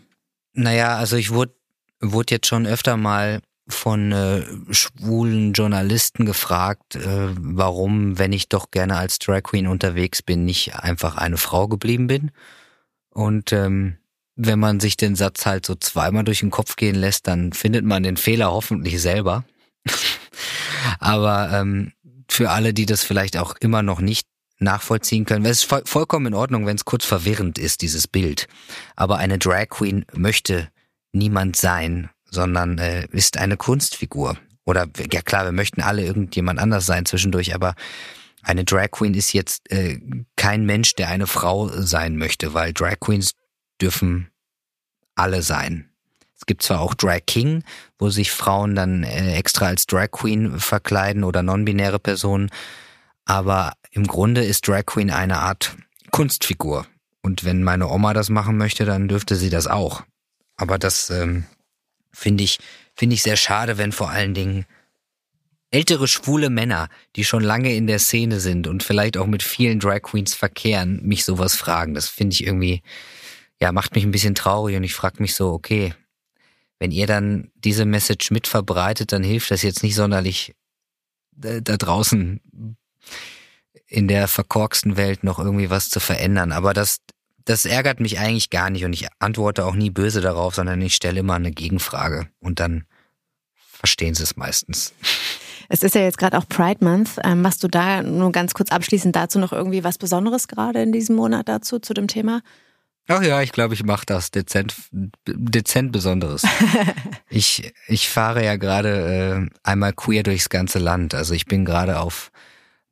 Naja, 0.52 0.96
also 0.96 1.16
ich 1.16 1.32
wurde, 1.32 1.54
wurde 2.00 2.34
jetzt 2.34 2.46
schon 2.46 2.66
öfter 2.66 2.96
mal 2.96 3.40
von 3.68 4.12
äh, 4.12 4.42
schwulen 4.70 5.52
Journalisten 5.52 6.26
gefragt, 6.26 6.96
äh, 6.96 7.28
warum, 7.38 8.18
wenn 8.18 8.32
ich 8.32 8.48
doch 8.48 8.70
gerne 8.70 8.96
als 8.96 9.18
Drag 9.18 9.42
Queen 9.42 9.66
unterwegs 9.66 10.22
bin, 10.22 10.44
nicht 10.44 10.74
einfach 10.74 11.16
eine 11.16 11.36
Frau 11.36 11.68
geblieben 11.68 12.06
bin. 12.06 12.30
Und 13.10 13.52
ähm, 13.52 13.98
wenn 14.34 14.58
man 14.58 14.80
sich 14.80 14.96
den 14.96 15.14
Satz 15.14 15.46
halt 15.46 15.66
so 15.66 15.74
zweimal 15.74 16.24
durch 16.24 16.40
den 16.40 16.50
Kopf 16.50 16.76
gehen 16.76 16.96
lässt, 16.96 17.26
dann 17.28 17.52
findet 17.52 17.84
man 17.84 18.02
den 18.02 18.16
Fehler 18.16 18.50
hoffentlich 18.50 19.00
selber. 19.00 19.44
Aber 20.98 21.50
ähm, 21.52 21.92
für 22.28 22.50
alle, 22.50 22.74
die 22.74 22.86
das 22.86 23.04
vielleicht 23.04 23.36
auch 23.36 23.54
immer 23.60 23.82
noch 23.82 24.00
nicht 24.00 24.26
nachvollziehen 24.58 25.24
können. 25.24 25.44
Es 25.44 25.58
ist 25.58 25.64
voll, 25.64 25.82
vollkommen 25.84 26.26
in 26.26 26.34
Ordnung, 26.34 26.66
wenn 26.66 26.76
es 26.76 26.84
kurz 26.84 27.04
verwirrend 27.04 27.58
ist, 27.58 27.82
dieses 27.82 28.06
Bild. 28.06 28.48
Aber 28.96 29.18
eine 29.18 29.38
Drag 29.38 29.68
Queen 29.68 30.06
möchte 30.14 30.70
niemand 31.12 31.56
sein, 31.56 32.10
sondern 32.32 32.78
äh, 32.78 33.06
ist 33.12 33.36
eine 33.36 33.56
Kunstfigur. 33.56 34.36
Oder 34.64 34.86
ja 35.10 35.22
klar, 35.22 35.44
wir 35.44 35.52
möchten 35.52 35.82
alle 35.82 36.04
irgendjemand 36.04 36.58
anders 36.58 36.86
sein 36.86 37.06
zwischendurch, 37.06 37.54
aber 37.54 37.74
eine 38.42 38.64
Drag 38.64 38.90
Queen 38.90 39.14
ist 39.14 39.32
jetzt 39.32 39.70
äh, 39.70 40.00
kein 40.36 40.64
Mensch, 40.66 40.94
der 40.94 41.08
eine 41.08 41.26
Frau 41.26 41.68
sein 41.68 42.16
möchte, 42.16 42.54
weil 42.54 42.72
Drag 42.72 42.98
Queens 42.98 43.32
dürfen 43.80 44.30
alle 45.14 45.42
sein. 45.42 45.90
Es 46.34 46.46
gibt 46.46 46.62
zwar 46.62 46.80
auch 46.80 46.94
Drag 46.94 47.20
King, 47.26 47.62
wo 47.98 48.10
sich 48.10 48.32
Frauen 48.32 48.74
dann 48.74 49.04
äh, 49.04 49.34
extra 49.34 49.66
als 49.66 49.86
Drag 49.86 50.10
Queen 50.10 50.58
verkleiden 50.58 51.22
oder 51.22 51.42
non-binäre 51.42 52.00
Personen, 52.00 52.50
aber 53.24 53.74
im 53.92 54.06
Grunde 54.06 54.42
ist 54.42 54.66
Drag 54.66 54.86
Queen 54.86 55.10
eine 55.10 55.38
Art 55.38 55.76
Kunstfigur. 56.10 56.86
Und 57.22 57.44
wenn 57.44 57.62
meine 57.62 57.88
Oma 57.88 58.14
das 58.14 58.28
machen 58.28 58.56
möchte, 58.56 58.84
dann 58.84 59.06
dürfte 59.06 59.36
sie 59.36 59.50
das 59.50 59.68
auch. 59.68 60.02
Aber 60.56 60.78
das 60.78 61.10
ähm, 61.10 61.44
finde 62.12 62.44
ich 62.44 62.58
finde 62.94 63.14
ich 63.14 63.22
sehr 63.22 63.36
schade, 63.36 63.78
wenn 63.78 63.92
vor 63.92 64.10
allen 64.10 64.34
Dingen 64.34 64.66
ältere 65.70 66.06
schwule 66.06 66.50
Männer, 66.50 66.88
die 67.16 67.24
schon 67.24 67.42
lange 67.42 67.74
in 67.74 67.86
der 67.86 67.98
Szene 67.98 68.40
sind 68.40 68.66
und 68.66 68.82
vielleicht 68.82 69.16
auch 69.16 69.26
mit 69.26 69.42
vielen 69.42 69.80
Drag 69.80 70.02
Queens 70.02 70.34
verkehren, 70.34 71.00
mich 71.02 71.24
sowas 71.24 71.56
fragen. 71.56 71.94
Das 71.94 72.08
finde 72.08 72.34
ich 72.34 72.44
irgendwie, 72.44 72.82
ja, 73.60 73.72
macht 73.72 73.94
mich 73.94 74.04
ein 74.04 74.10
bisschen 74.10 74.34
traurig 74.34 74.76
und 74.76 74.84
ich 74.84 74.94
frage 74.94 75.22
mich 75.22 75.34
so, 75.34 75.50
okay, 75.50 75.94
wenn 76.78 76.90
ihr 76.90 77.06
dann 77.06 77.50
diese 77.54 77.86
Message 77.86 78.30
mit 78.30 78.46
verbreitet, 78.46 79.12
dann 79.12 79.22
hilft 79.22 79.50
das 79.50 79.62
jetzt 79.62 79.82
nicht 79.82 79.94
sonderlich 79.94 80.54
äh, 81.42 81.62
da 81.62 81.76
draußen 81.76 82.40
in 83.86 84.08
der 84.08 84.28
verkorksten 84.28 84.96
Welt 84.96 85.24
noch 85.24 85.38
irgendwie 85.38 85.70
was 85.70 85.90
zu 85.90 86.00
verändern. 86.00 86.52
Aber 86.52 86.74
das, 86.74 86.98
das 87.44 87.64
ärgert 87.64 88.00
mich 88.00 88.18
eigentlich 88.18 88.50
gar 88.50 88.70
nicht 88.70 88.84
und 88.84 88.92
ich 88.92 89.08
antworte 89.18 89.64
auch 89.64 89.74
nie 89.74 89.90
böse 89.90 90.20
darauf, 90.20 90.54
sondern 90.54 90.80
ich 90.80 90.94
stelle 90.94 91.20
immer 91.20 91.34
eine 91.34 91.52
Gegenfrage 91.52 92.28
und 92.40 92.60
dann 92.60 92.84
verstehen 93.54 94.14
sie 94.14 94.22
es 94.22 94.36
meistens. 94.36 94.92
Es 95.68 95.82
ist 95.82 95.94
ja 95.94 96.02
jetzt 96.02 96.18
gerade 96.18 96.36
auch 96.36 96.46
Pride 96.48 96.84
Month. 96.84 97.18
Ähm, 97.24 97.40
machst 97.42 97.64
du 97.64 97.68
da 97.68 98.02
nur 98.02 98.30
ganz 98.30 98.52
kurz 98.52 98.70
abschließend 98.70 99.16
dazu 99.16 99.38
noch 99.38 99.52
irgendwie 99.52 99.84
was 99.84 99.98
Besonderes 99.98 100.46
gerade 100.46 100.82
in 100.82 100.92
diesem 100.92 101.16
Monat 101.16 101.48
dazu, 101.48 101.78
zu 101.78 101.94
dem 101.94 102.08
Thema? 102.08 102.42
Ach 103.08 103.22
ja, 103.22 103.42
ich 103.42 103.52
glaube, 103.52 103.74
ich 103.74 103.82
mache 103.82 104.06
das 104.06 104.30
dezent, 104.30 104.74
dezent 105.26 105.90
Besonderes. 105.90 106.42
ich, 107.28 107.72
ich 107.88 108.08
fahre 108.08 108.44
ja 108.44 108.56
gerade 108.56 109.48
äh, 109.50 109.58
einmal 109.68 109.92
queer 109.92 110.22
durchs 110.22 110.48
ganze 110.48 110.78
Land. 110.78 111.14
Also 111.14 111.34
ich 111.34 111.46
bin 111.46 111.64
gerade 111.64 111.98
auf 111.98 112.30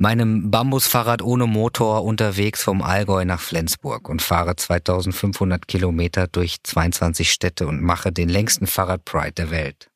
meinem 0.00 0.50
Bambusfahrrad 0.50 1.22
ohne 1.22 1.46
Motor 1.46 2.04
unterwegs 2.04 2.62
vom 2.62 2.82
Allgäu 2.82 3.24
nach 3.24 3.40
Flensburg 3.40 4.08
und 4.08 4.22
fahre 4.22 4.56
2500 4.56 5.68
Kilometer 5.68 6.26
durch 6.26 6.62
22 6.62 7.30
Städte 7.30 7.66
und 7.66 7.82
mache 7.82 8.10
den 8.10 8.28
längsten 8.28 8.66
Fahrrad-Pride 8.66 9.32
der 9.32 9.50
Welt. 9.50 9.90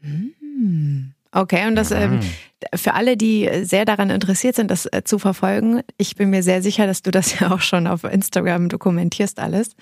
Hm. 0.00 1.14
Okay, 1.32 1.68
und 1.68 1.76
das 1.76 1.92
ähm, 1.92 2.20
für 2.74 2.94
alle, 2.94 3.16
die 3.16 3.48
sehr 3.62 3.84
daran 3.84 4.10
interessiert 4.10 4.56
sind, 4.56 4.68
das 4.68 4.86
äh, 4.86 5.02
zu 5.04 5.20
verfolgen, 5.20 5.82
ich 5.96 6.16
bin 6.16 6.30
mir 6.30 6.42
sehr 6.42 6.60
sicher, 6.60 6.88
dass 6.88 7.02
du 7.02 7.12
das 7.12 7.38
ja 7.38 7.52
auch 7.52 7.60
schon 7.60 7.86
auf 7.86 8.02
Instagram 8.02 8.68
dokumentierst 8.68 9.38
alles. 9.38 9.76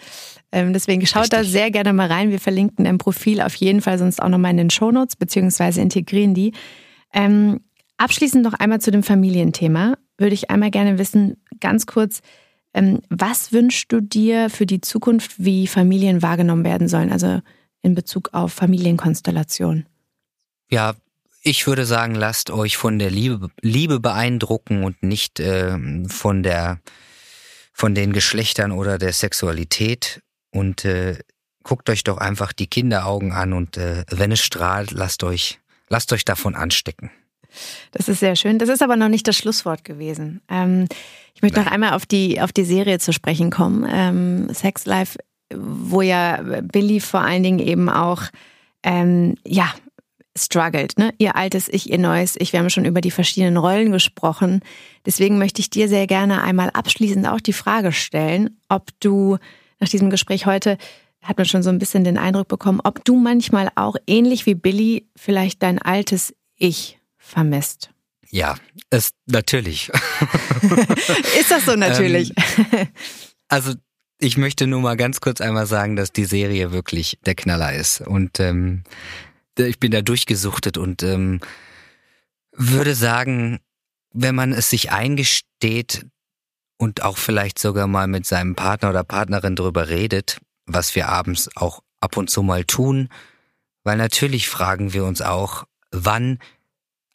Ähm, 0.53 0.75
deswegen 0.75 1.07
schaut 1.07 1.23
Richtig. 1.23 1.39
da 1.39 1.45
sehr 1.45 1.71
gerne 1.71 1.95
mal 1.95 2.09
rein. 2.09 2.31
Wir 2.31 2.41
verlinken 2.41 2.85
im 2.85 2.99
Profil 2.99 3.41
auf 3.41 3.55
jeden 3.55 3.81
Fall 3.81 3.99
sonst 3.99 4.21
auch 4.21 4.29
nochmal 4.29 4.51
in 4.51 4.59
den 4.59 4.71
Shownotes, 4.71 5.17
beziehungsweise 5.17 5.81
integrieren 5.81 6.35
die. 6.35 6.53
Ähm, 7.15 7.61
abschließend 7.99 8.43
noch 8.43 8.55
einmal 8.55 8.81
zu 8.81 8.91
dem 8.91 9.03
Familienthema. 9.03 9.97
Würde 10.17 10.35
ich 10.35 10.51
einmal 10.51 10.71
gerne 10.71 10.99
wissen, 10.99 11.37
ganz 11.61 11.87
kurz, 11.87 12.21
ähm, 12.75 13.03
was 13.09 13.53
wünschst 13.53 13.93
du 13.93 14.01
dir 14.01 14.51
für 14.51 14.67
die 14.67 14.81
Zukunft, 14.81 15.45
wie 15.45 15.67
Familien 15.67 16.23
wahrgenommen 16.23 16.65
werden 16.65 16.89
sollen? 16.89 17.13
Also 17.13 17.41
in 17.83 17.95
Bezug 17.95 18.31
auf 18.33 18.53
Familienkonstellation. 18.53 19.87
Ja, 20.71 20.95
ich 21.43 21.67
würde 21.67 21.87
sagen, 21.87 22.15
lasst 22.15 22.51
euch 22.51 22.77
von 22.77 22.99
der 22.99 23.11
Liebe, 23.11 23.51
Liebe 23.61 24.01
beeindrucken 24.01 24.85
und 24.85 25.03
nicht 25.03 25.41
äh, 25.41 25.79
von 26.09 26.43
der 26.43 26.81
von 27.73 27.95
den 27.95 28.13
Geschlechtern 28.13 28.73
oder 28.73 28.99
der 28.99 29.13
Sexualität 29.13 30.21
und 30.51 30.85
äh, 30.85 31.17
guckt 31.63 31.89
euch 31.91 32.03
doch 32.03 32.19
einfach 32.19 32.53
die 32.53 32.67
Kinderaugen 32.67 33.31
an 33.31 33.53
und 33.53 33.77
äh, 33.77 34.05
wenn 34.11 34.33
es 34.33 34.41
strahlt, 34.41 34.91
lasst 34.91 35.23
euch 35.23 35.61
lasst 35.89 36.13
euch 36.13 36.25
davon 36.25 36.57
anstecken. 36.57 37.11
Das 37.93 38.09
ist 38.09 38.21
sehr 38.21 38.37
schön. 38.37 38.59
Das 38.59 38.69
ist 38.69 38.83
aber 38.83 38.97
noch 38.97 39.09
nicht 39.09 39.27
das 39.27 39.37
Schlusswort 39.37 39.85
gewesen. 39.85 40.41
Ähm, 40.49 40.87
ich 41.35 41.43
möchte 41.43 41.59
Nein. 41.59 41.67
noch 41.67 41.73
einmal 41.73 41.93
auf 41.93 42.07
die 42.07 42.41
auf 42.41 42.53
die 42.53 42.65
Serie 42.65 42.99
zu 42.99 43.13
sprechen 43.13 43.51
kommen. 43.51 43.87
Ähm, 43.91 44.53
Sex 44.53 44.87
Life, 44.87 45.19
wo 45.55 46.03
ja 46.03 46.43
Billy 46.63 47.01
vor 47.01 47.21
allen 47.21 47.43
Dingen 47.43 47.59
eben 47.59 47.89
auch 47.89 48.23
ähm, 48.83 49.37
ja 49.47 49.73
struggelt, 50.37 50.99
ne? 50.99 51.13
Ihr 51.19 51.37
altes 51.37 51.69
Ich, 51.69 51.91
ihr 51.91 51.99
neues 51.99 52.37
Ich. 52.39 52.53
Wir 52.53 52.61
haben 52.61 52.71
schon 52.71 52.85
über 52.85 53.01
die 53.01 53.11
verschiedenen 53.11 53.57
Rollen 53.57 53.93
gesprochen. 53.93 54.61
Deswegen 55.05 55.39
möchte 55.39 55.61
ich 55.61 55.71
dir 55.71 55.89
sehr 55.89 56.07
gerne 56.07 56.43
einmal 56.43 56.71
abschließend 56.71 57.27
auch 57.27 57.41
die 57.41 57.53
Frage 57.53 57.93
stellen, 57.93 58.59
ob 58.69 58.89
du 59.01 59.39
nach 59.81 59.89
diesem 59.89 60.11
Gespräch 60.11 60.47
heute 60.47 60.79
hat 61.23 61.37
man 61.37 61.47
schon 61.47 61.63
so 61.63 61.71
ein 61.71 61.79
bisschen 61.79 62.05
den 62.05 62.17
Eindruck 62.17 62.49
bekommen, 62.49 62.81
ob 62.83 63.05
du 63.05 63.17
manchmal 63.17 63.71
auch 63.75 63.97
ähnlich 64.07 64.47
wie 64.47 64.55
Billy 64.55 65.09
vielleicht 65.17 65.63
dein 65.63 65.81
altes 65.81 66.35
Ich 66.57 66.98
vermisst. 67.29 67.91
Ja, 68.31 68.57
ist 68.91 69.15
natürlich. 69.27 69.89
ist 71.39 71.51
das 71.51 71.65
so 71.65 71.77
natürlich? 71.77 72.33
Ähm, 72.37 72.89
also 73.49 73.75
ich 74.19 74.37
möchte 74.37 74.67
nur 74.67 74.81
mal 74.81 74.97
ganz 74.97 75.21
kurz 75.21 75.41
einmal 75.41 75.67
sagen, 75.67 75.97
dass 75.97 76.13
die 76.13 76.25
Serie 76.25 76.73
wirklich 76.73 77.19
der 77.25 77.35
Knaller 77.35 77.73
ist. 77.73 78.01
Und 78.01 78.41
ähm, 78.41 78.83
ich 79.57 79.79
bin 79.79 79.93
da 79.93 80.03
durchgesuchtet 80.03 80.77
und 80.77 81.03
ähm, 81.03 81.41
würde 82.53 82.95
sagen, 82.95 83.61
wenn 84.13 84.35
man 84.35 84.53
es 84.53 84.71
sich 84.71 84.91
eingesteht 84.91 86.07
und 86.77 87.03
auch 87.03 87.17
vielleicht 87.17 87.59
sogar 87.59 87.87
mal 87.87 88.09
mit 88.09 88.27
seinem 88.27 88.55
Partner 88.55 88.91
oder 88.91 89.05
Partnerin 89.05 89.57
drüber 89.57 89.89
redet, 89.89 90.41
was 90.67 90.95
wir 90.95 91.09
abends 91.09 91.49
auch 91.57 91.83
ab 92.01 92.17
und 92.17 92.31
zu 92.31 92.43
mal 92.43 92.65
tun, 92.65 93.09
weil 93.85 93.97
natürlich 93.97 94.49
fragen 94.49 94.93
wir 94.93 95.05
uns 95.05 95.23
auch, 95.23 95.65
wann, 95.91 96.39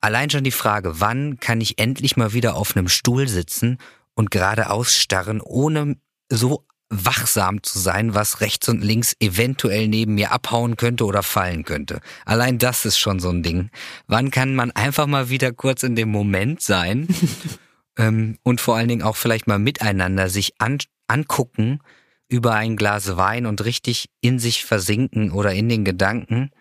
allein 0.04 0.30
schon 0.30 0.44
die 0.44 0.52
Frage, 0.52 1.00
wann 1.00 1.40
kann 1.40 1.62
ich 1.62 1.80
endlich 1.80 2.18
mal 2.18 2.34
wieder 2.34 2.56
auf 2.56 2.76
einem 2.76 2.90
Stuhl 2.90 3.28
sitzen 3.28 3.78
und 4.16 4.32
geradeaus 4.32 4.96
starren, 4.98 5.42
ohne 5.42 5.96
so 6.30 6.66
wachsam 6.90 7.64
zu 7.64 7.80
sein, 7.80 8.14
was 8.14 8.42
rechts 8.42 8.70
und 8.70 8.84
links 8.84 9.16
eventuell 9.20 9.88
neben 9.88 10.14
mir 10.16 10.32
abhauen 10.32 10.78
könnte 10.78 11.06
oder 11.06 11.24
fallen 11.24 11.64
könnte. 11.64 12.02
Allein 12.26 12.60
das 12.60 12.86
ist 12.86 13.00
schon 13.00 13.20
so 13.20 13.30
ein 13.30 13.42
Ding. 13.42 13.72
Wann 14.06 14.30
kann 14.30 14.54
man 14.54 14.72
einfach 14.72 15.08
mal 15.08 15.30
wieder 15.30 15.52
kurz 15.54 15.84
in 15.84 15.96
dem 15.96 16.10
Moment 16.10 16.62
sein 16.62 17.08
ähm, 17.98 18.38
und 18.44 18.62
vor 18.62 18.76
allen 18.76 18.90
Dingen 18.90 19.02
auch 19.02 19.16
vielleicht 19.16 19.48
mal 19.48 19.60
miteinander 19.60 20.30
sich 20.30 20.54
an, 20.60 20.78
angucken 21.08 21.80
über 22.28 22.54
ein 22.54 22.76
Glas 22.76 23.18
Wein 23.18 23.46
und 23.46 23.64
richtig 23.64 24.10
in 24.22 24.38
sich 24.38 24.66
versinken 24.66 25.32
oder 25.32 25.54
in 25.54 25.70
den 25.70 25.86
Gedanken? 25.86 26.52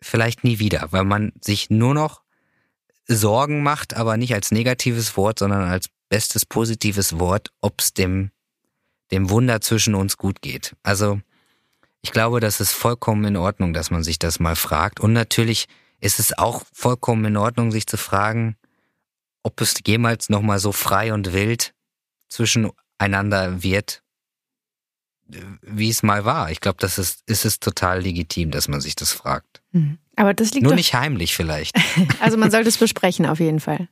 Vielleicht 0.00 0.42
nie 0.42 0.58
wieder, 0.58 0.88
weil 0.90 1.04
man 1.04 1.32
sich 1.40 1.70
nur 1.70 1.94
noch 1.94 2.21
Sorgen 3.06 3.62
macht, 3.62 3.94
aber 3.94 4.16
nicht 4.16 4.34
als 4.34 4.50
negatives 4.50 5.16
Wort, 5.16 5.38
sondern 5.38 5.62
als 5.62 5.86
bestes 6.08 6.46
positives 6.46 7.18
Wort, 7.18 7.50
ob 7.60 7.80
es 7.80 7.94
dem 7.94 8.30
dem 9.12 9.28
Wunder 9.30 9.60
zwischen 9.60 9.94
uns 9.94 10.16
gut 10.16 10.40
geht. 10.40 10.74
Also 10.82 11.20
ich 12.00 12.10
glaube, 12.10 12.40
das 12.40 12.60
ist 12.60 12.72
vollkommen 12.72 13.24
in 13.24 13.36
Ordnung, 13.36 13.74
dass 13.74 13.90
man 13.90 14.02
sich 14.02 14.18
das 14.18 14.40
mal 14.40 14.56
fragt. 14.56 14.98
Und 14.98 15.12
natürlich 15.12 15.68
ist 16.00 16.18
es 16.18 16.36
auch 16.36 16.64
vollkommen 16.72 17.26
in 17.26 17.36
Ordnung, 17.36 17.70
sich 17.70 17.86
zu 17.86 17.96
fragen, 17.96 18.56
ob 19.44 19.60
es 19.60 19.74
jemals 19.86 20.28
nochmal 20.30 20.58
so 20.58 20.72
frei 20.72 21.12
und 21.12 21.32
wild 21.32 21.74
zwischeneinander 22.28 23.62
wird, 23.62 24.02
wie 25.60 25.90
es 25.90 26.02
mal 26.02 26.24
war. 26.24 26.50
Ich 26.50 26.60
glaube, 26.60 26.78
das 26.80 26.98
ist, 26.98 27.22
ist 27.26 27.44
es 27.44 27.60
total 27.60 28.00
legitim, 28.00 28.50
dass 28.50 28.66
man 28.66 28.80
sich 28.80 28.96
das 28.96 29.12
fragt. 29.12 29.62
Mhm. 29.72 29.98
Aber 30.16 30.34
das 30.34 30.52
liegt 30.52 30.64
nur 30.64 30.72
doch... 30.72 30.76
nicht 30.76 30.94
heimlich 30.94 31.34
vielleicht. 31.34 31.76
also 32.20 32.36
man 32.36 32.50
sollte 32.50 32.68
es 32.68 32.78
besprechen 32.78 33.26
auf 33.26 33.40
jeden 33.40 33.60
Fall. 33.60 33.88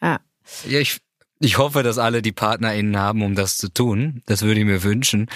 Ja. 0.00 0.20
Ja, 0.66 0.80
ich, 0.80 0.98
ich 1.38 1.58
hoffe, 1.58 1.82
dass 1.82 1.98
alle 1.98 2.22
die 2.22 2.32
PartnerInnen 2.32 2.96
haben, 2.98 3.22
um 3.22 3.34
das 3.34 3.56
zu 3.56 3.68
tun. 3.68 4.22
Das 4.26 4.42
würde 4.42 4.60
ich 4.60 4.66
mir 4.66 4.82
wünschen. 4.82 5.28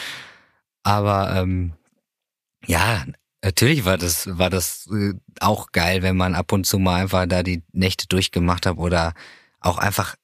Aber 0.82 1.34
ähm, 1.37 1.72
ja, 2.66 3.04
natürlich 3.42 3.84
war 3.84 3.98
das, 3.98 4.38
war 4.38 4.50
das 4.50 4.88
äh, 4.92 5.14
auch 5.40 5.72
geil, 5.72 6.02
wenn 6.02 6.16
man 6.16 6.34
ab 6.34 6.52
und 6.52 6.66
zu 6.66 6.78
mal 6.78 7.02
einfach 7.02 7.26
da 7.26 7.42
die 7.42 7.62
Nächte 7.72 8.06
durchgemacht 8.06 8.66
hat 8.66 8.78
oder 8.78 9.14
auch 9.60 9.78
einfach, 9.78 10.16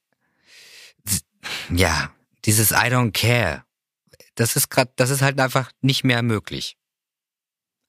ja, 1.69 2.11
dieses 2.45 2.71
I 2.71 2.89
don't 2.89 3.11
care. 3.11 3.63
Das 4.35 4.55
ist 4.55 4.69
grad, 4.69 4.91
das 4.95 5.09
ist 5.09 5.21
halt 5.21 5.39
einfach 5.39 5.71
nicht 5.81 6.03
mehr 6.03 6.21
möglich. 6.21 6.77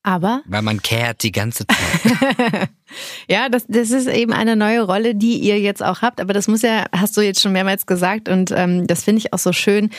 Aber? 0.03 0.43
Weil 0.47 0.63
man 0.63 0.83
kehrt 0.83 1.23
die 1.23 1.33
ganze 1.33 1.65
Zeit. 1.67 2.69
ja, 3.29 3.49
das, 3.49 3.65
das 3.69 3.91
ist 3.91 4.09
eben 4.09 4.33
eine 4.33 4.57
neue 4.57 4.83
Rolle, 4.83 5.15
die 5.15 5.39
ihr 5.39 5.61
jetzt 5.61 5.83
auch 5.83 6.03
habt. 6.03 6.21
Aber 6.21 6.33
das 6.33 6.49
muss 6.49 6.63
ja, 6.63 6.87
hast 6.93 7.17
du 7.17 7.21
jetzt 7.21 7.41
schon 7.41 7.53
mehrmals 7.53 7.87
gesagt 7.87 8.29
und 8.29 8.51
ähm, 8.51 8.87
das 8.87 9.05
finde 9.05 9.21
ich 9.21 9.33
auch 9.33 9.39
so 9.39 9.53
schön. 9.53 9.91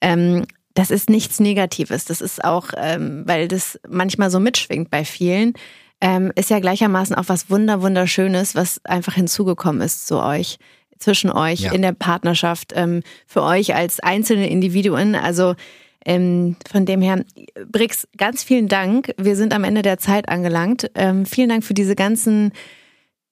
Ähm, 0.00 0.46
das 0.74 0.90
ist 0.90 1.10
nichts 1.10 1.38
Negatives. 1.38 2.06
Das 2.06 2.20
ist 2.20 2.44
auch, 2.44 2.68
ähm, 2.76 3.22
weil 3.26 3.46
das 3.46 3.78
manchmal 3.88 4.30
so 4.30 4.40
mitschwingt 4.40 4.90
bei 4.90 5.04
vielen, 5.04 5.54
ähm, 6.00 6.32
ist 6.34 6.50
ja 6.50 6.58
gleichermaßen 6.58 7.14
auch 7.14 7.28
was 7.28 7.48
Wunder, 7.48 7.82
Wunderschönes, 7.82 8.54
was 8.56 8.84
einfach 8.84 9.14
hinzugekommen 9.14 9.82
ist 9.82 10.08
zu 10.08 10.20
euch, 10.20 10.58
zwischen 10.98 11.30
euch 11.30 11.60
ja. 11.60 11.72
in 11.72 11.82
der 11.82 11.92
Partnerschaft, 11.92 12.72
ähm, 12.74 13.02
für 13.26 13.42
euch 13.42 13.74
als 13.74 14.00
einzelne 14.00 14.48
Individuen. 14.48 15.14
Also 15.14 15.54
ähm, 16.04 16.56
von 16.70 16.86
dem 16.86 17.02
her, 17.02 17.24
Brix, 17.70 18.08
ganz 18.16 18.42
vielen 18.42 18.68
Dank. 18.68 19.14
Wir 19.18 19.36
sind 19.36 19.54
am 19.54 19.64
Ende 19.64 19.82
der 19.82 19.98
Zeit 19.98 20.28
angelangt. 20.28 20.90
Ähm, 20.94 21.26
vielen 21.26 21.48
Dank 21.48 21.64
für 21.64 21.74
diese 21.74 21.94
ganzen 21.94 22.52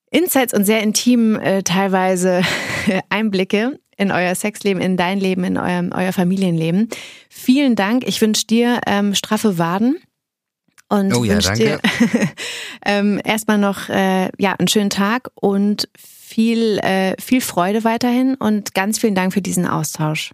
Insights 0.09 0.53
und 0.53 0.65
sehr 0.65 0.81
intimen 0.81 1.39
äh, 1.39 1.63
teilweise 1.63 2.41
Einblicke 3.09 3.79
in 3.97 4.11
euer 4.11 4.35
Sexleben, 4.35 4.81
in 4.81 4.97
dein 4.97 5.19
Leben, 5.19 5.43
in 5.43 5.57
eurem, 5.57 5.91
euer 5.95 6.11
Familienleben. 6.11 6.89
Vielen 7.29 7.75
Dank. 7.75 8.07
Ich 8.07 8.19
wünsche 8.21 8.47
dir 8.47 8.81
ähm, 8.87 9.15
straffe 9.15 9.57
Waden 9.57 9.97
und 10.89 11.15
Oh 11.15 11.23
ja, 11.23 11.35
wünsche 11.35 11.53
dir 11.53 11.79
ähm, 12.85 13.21
erstmal 13.23 13.57
noch 13.57 13.87
äh, 13.89 14.29
ja, 14.37 14.53
einen 14.53 14.67
schönen 14.67 14.89
Tag 14.89 15.29
und 15.35 15.87
viel, 15.97 16.79
äh, 16.79 17.15
viel 17.21 17.41
Freude 17.41 17.83
weiterhin 17.83 18.35
und 18.35 18.73
ganz 18.73 18.99
vielen 18.99 19.15
Dank 19.15 19.33
für 19.33 19.41
diesen 19.41 19.67
Austausch. 19.67 20.31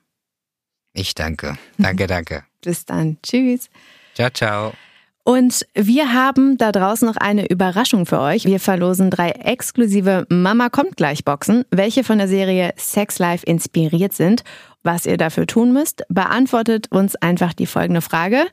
Ich 0.98 1.14
danke. 1.16 1.58
Danke, 1.78 2.08
danke. 2.08 2.44
Bis 2.62 2.86
dann. 2.86 3.18
Tschüss. 3.22 3.70
Ciao, 4.16 4.30
ciao. 4.32 4.74
Und 5.24 5.66
wir 5.76 6.14
haben 6.14 6.58
da 6.58 6.72
draußen 6.72 7.06
noch 7.08 7.18
eine 7.18 7.50
Überraschung 7.50 8.06
für 8.06 8.20
euch. 8.22 8.46
Wir 8.46 8.62
verlosen 8.62 9.10
drei 9.10 9.32
exklusive 9.32 10.26
Mama 10.30 10.70
kommt 10.70 10.96
gleich 10.96 11.26
Boxen, 11.26 11.66
welche 11.70 12.06
von 12.06 12.18
der 12.18 12.30
Serie 12.30 12.74
Sex 12.78 13.20
Life 13.20 13.46
inspiriert 13.46 14.14
sind. 14.14 14.44
Was 14.84 15.06
ihr 15.06 15.18
dafür 15.18 15.46
tun 15.46 15.74
müsst, 15.74 16.04
beantwortet 16.08 16.88
uns 16.92 17.16
einfach 17.18 17.54
die 17.54 17.66
folgende 17.66 18.02
Frage 18.02 18.46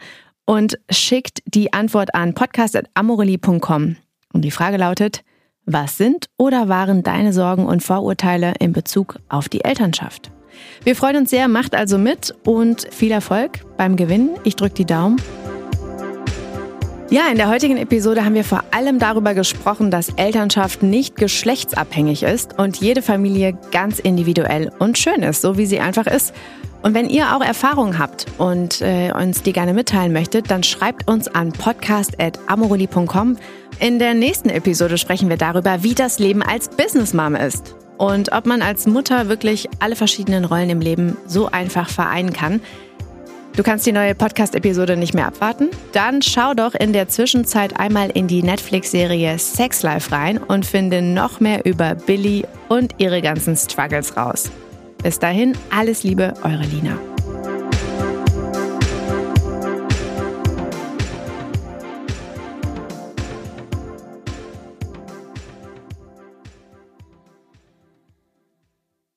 und 0.47 0.77
schickt 0.91 1.43
die 1.47 1.73
Antwort 1.73 2.15
an 2.15 2.35
podcast.amorelli.com. 2.35 3.97
Und 4.33 4.43
die 4.43 4.51
Frage 4.51 4.77
lautet, 4.77 5.23
was 5.65 5.97
sind 5.97 6.27
oder 6.37 6.69
waren 6.69 7.05
deine 7.05 7.33
Sorgen 7.33 7.67
und 7.67 7.85
Vorurteile 7.85 8.55
in 8.59 8.73
Bezug 8.73 9.21
auf 9.29 9.49
die 9.49 9.65
Elternschaft? 9.65 10.34
Wir 10.85 10.97
freuen 10.97 11.17
uns 11.17 11.31
sehr, 11.31 11.49
macht 11.49 11.75
also 11.75 11.99
mit 11.99 12.35
und 12.45 12.87
viel 12.91 13.13
Erfolg 13.13 13.61
beim 13.77 13.97
Gewinnen. 13.97 14.31
Ich 14.45 14.57
drücke 14.57 14.75
die 14.75 14.87
Daumen 14.87 15.19
ja, 17.15 17.29
in 17.31 17.37
der 17.37 17.49
heutigen 17.49 17.77
Episode 17.77 18.25
haben 18.25 18.35
wir 18.35 18.43
vor 18.43 18.65
allem 18.73 18.99
darüber 18.99 19.35
gesprochen, 19.35 19.93
dass 19.93 20.09
Elternschaft 20.09 20.83
nicht 20.83 21.15
geschlechtsabhängig 21.15 22.25
ist 22.25 22.59
und 22.59 22.79
jede 22.79 23.03
Familie 23.03 23.57
ganz 23.71 24.01
individuell 24.01 24.73
und 24.81 24.99
schön 24.99 25.23
ist, 25.23 25.41
so 25.43 25.57
wie 25.57 25.67
sie 25.67 25.79
einfach 25.79 26.09
ist. 26.09 26.35
Und 26.83 26.93
wenn 26.95 27.09
ihr 27.09 27.37
auch 27.37 27.41
Erfahrungen 27.41 28.01
habt 28.01 28.27
und 28.39 28.81
äh, 28.81 29.13
uns 29.13 29.43
die 29.43 29.53
gerne 29.53 29.75
mitteilen 29.75 30.13
möchtet, 30.13 30.51
dann 30.51 30.65
schreibt 30.65 31.09
uns 31.09 31.29
an 31.29 31.53
podcast.amoroli.com. 31.53 33.37
In 33.79 33.99
der 34.01 34.15
nächsten 34.15 34.49
Episode 34.49 34.99
sprechen 34.99 35.29
wir 35.29 35.37
darüber, 35.37 35.85
wie 35.85 35.95
das 35.95 36.19
Leben 36.19 36.43
als 36.43 36.69
Businessmom 36.69 37.37
ist 37.37 37.77
und 37.99 38.33
ob 38.33 38.47
man 38.47 38.63
als 38.63 38.87
Mutter 38.87 39.29
wirklich 39.29 39.69
alle 39.79 39.97
verschiedenen 39.97 40.45
Rollen 40.45 40.71
im 40.71 40.81
Leben 40.81 41.17
so 41.27 41.47
einfach 41.51 41.89
vereinen 41.89 42.33
kann. 42.33 42.61
Du 43.57 43.63
kannst 43.63 43.87
die 43.87 43.93
neue 43.93 44.17
Podcast-Episode 44.17 44.97
nicht 44.97 45.15
mehr 45.15 45.29
abwarten? 45.29 45.69
Dann 45.93 46.23
schau 46.23 46.55
doch 46.55 46.75
in 46.75 46.93
der 46.93 47.09
Zwischenzeit 47.09 47.79
einmal 47.79 48.11
in 48.11 48.27
die 48.27 48.43
Netflix-Serie 48.43 49.39
Sex 49.39 49.83
Life 49.85 50.11
rein 50.11 50.39
und 50.39 50.67
finde 50.67 51.03
noch 51.03 51.39
mehr 51.39 51.65
über 51.65 51.95
Billy 51.95 52.45
und 52.69 52.97
ihre 52.99 53.23
ganzen 53.23 53.57
Struggles 53.57 54.17
raus. 54.17 54.51
Bis 55.05 55.21
dahin, 55.21 55.57
alles 55.71 56.03
Liebe, 56.03 56.35
eure 56.43 56.65
Lina. 56.65 57.14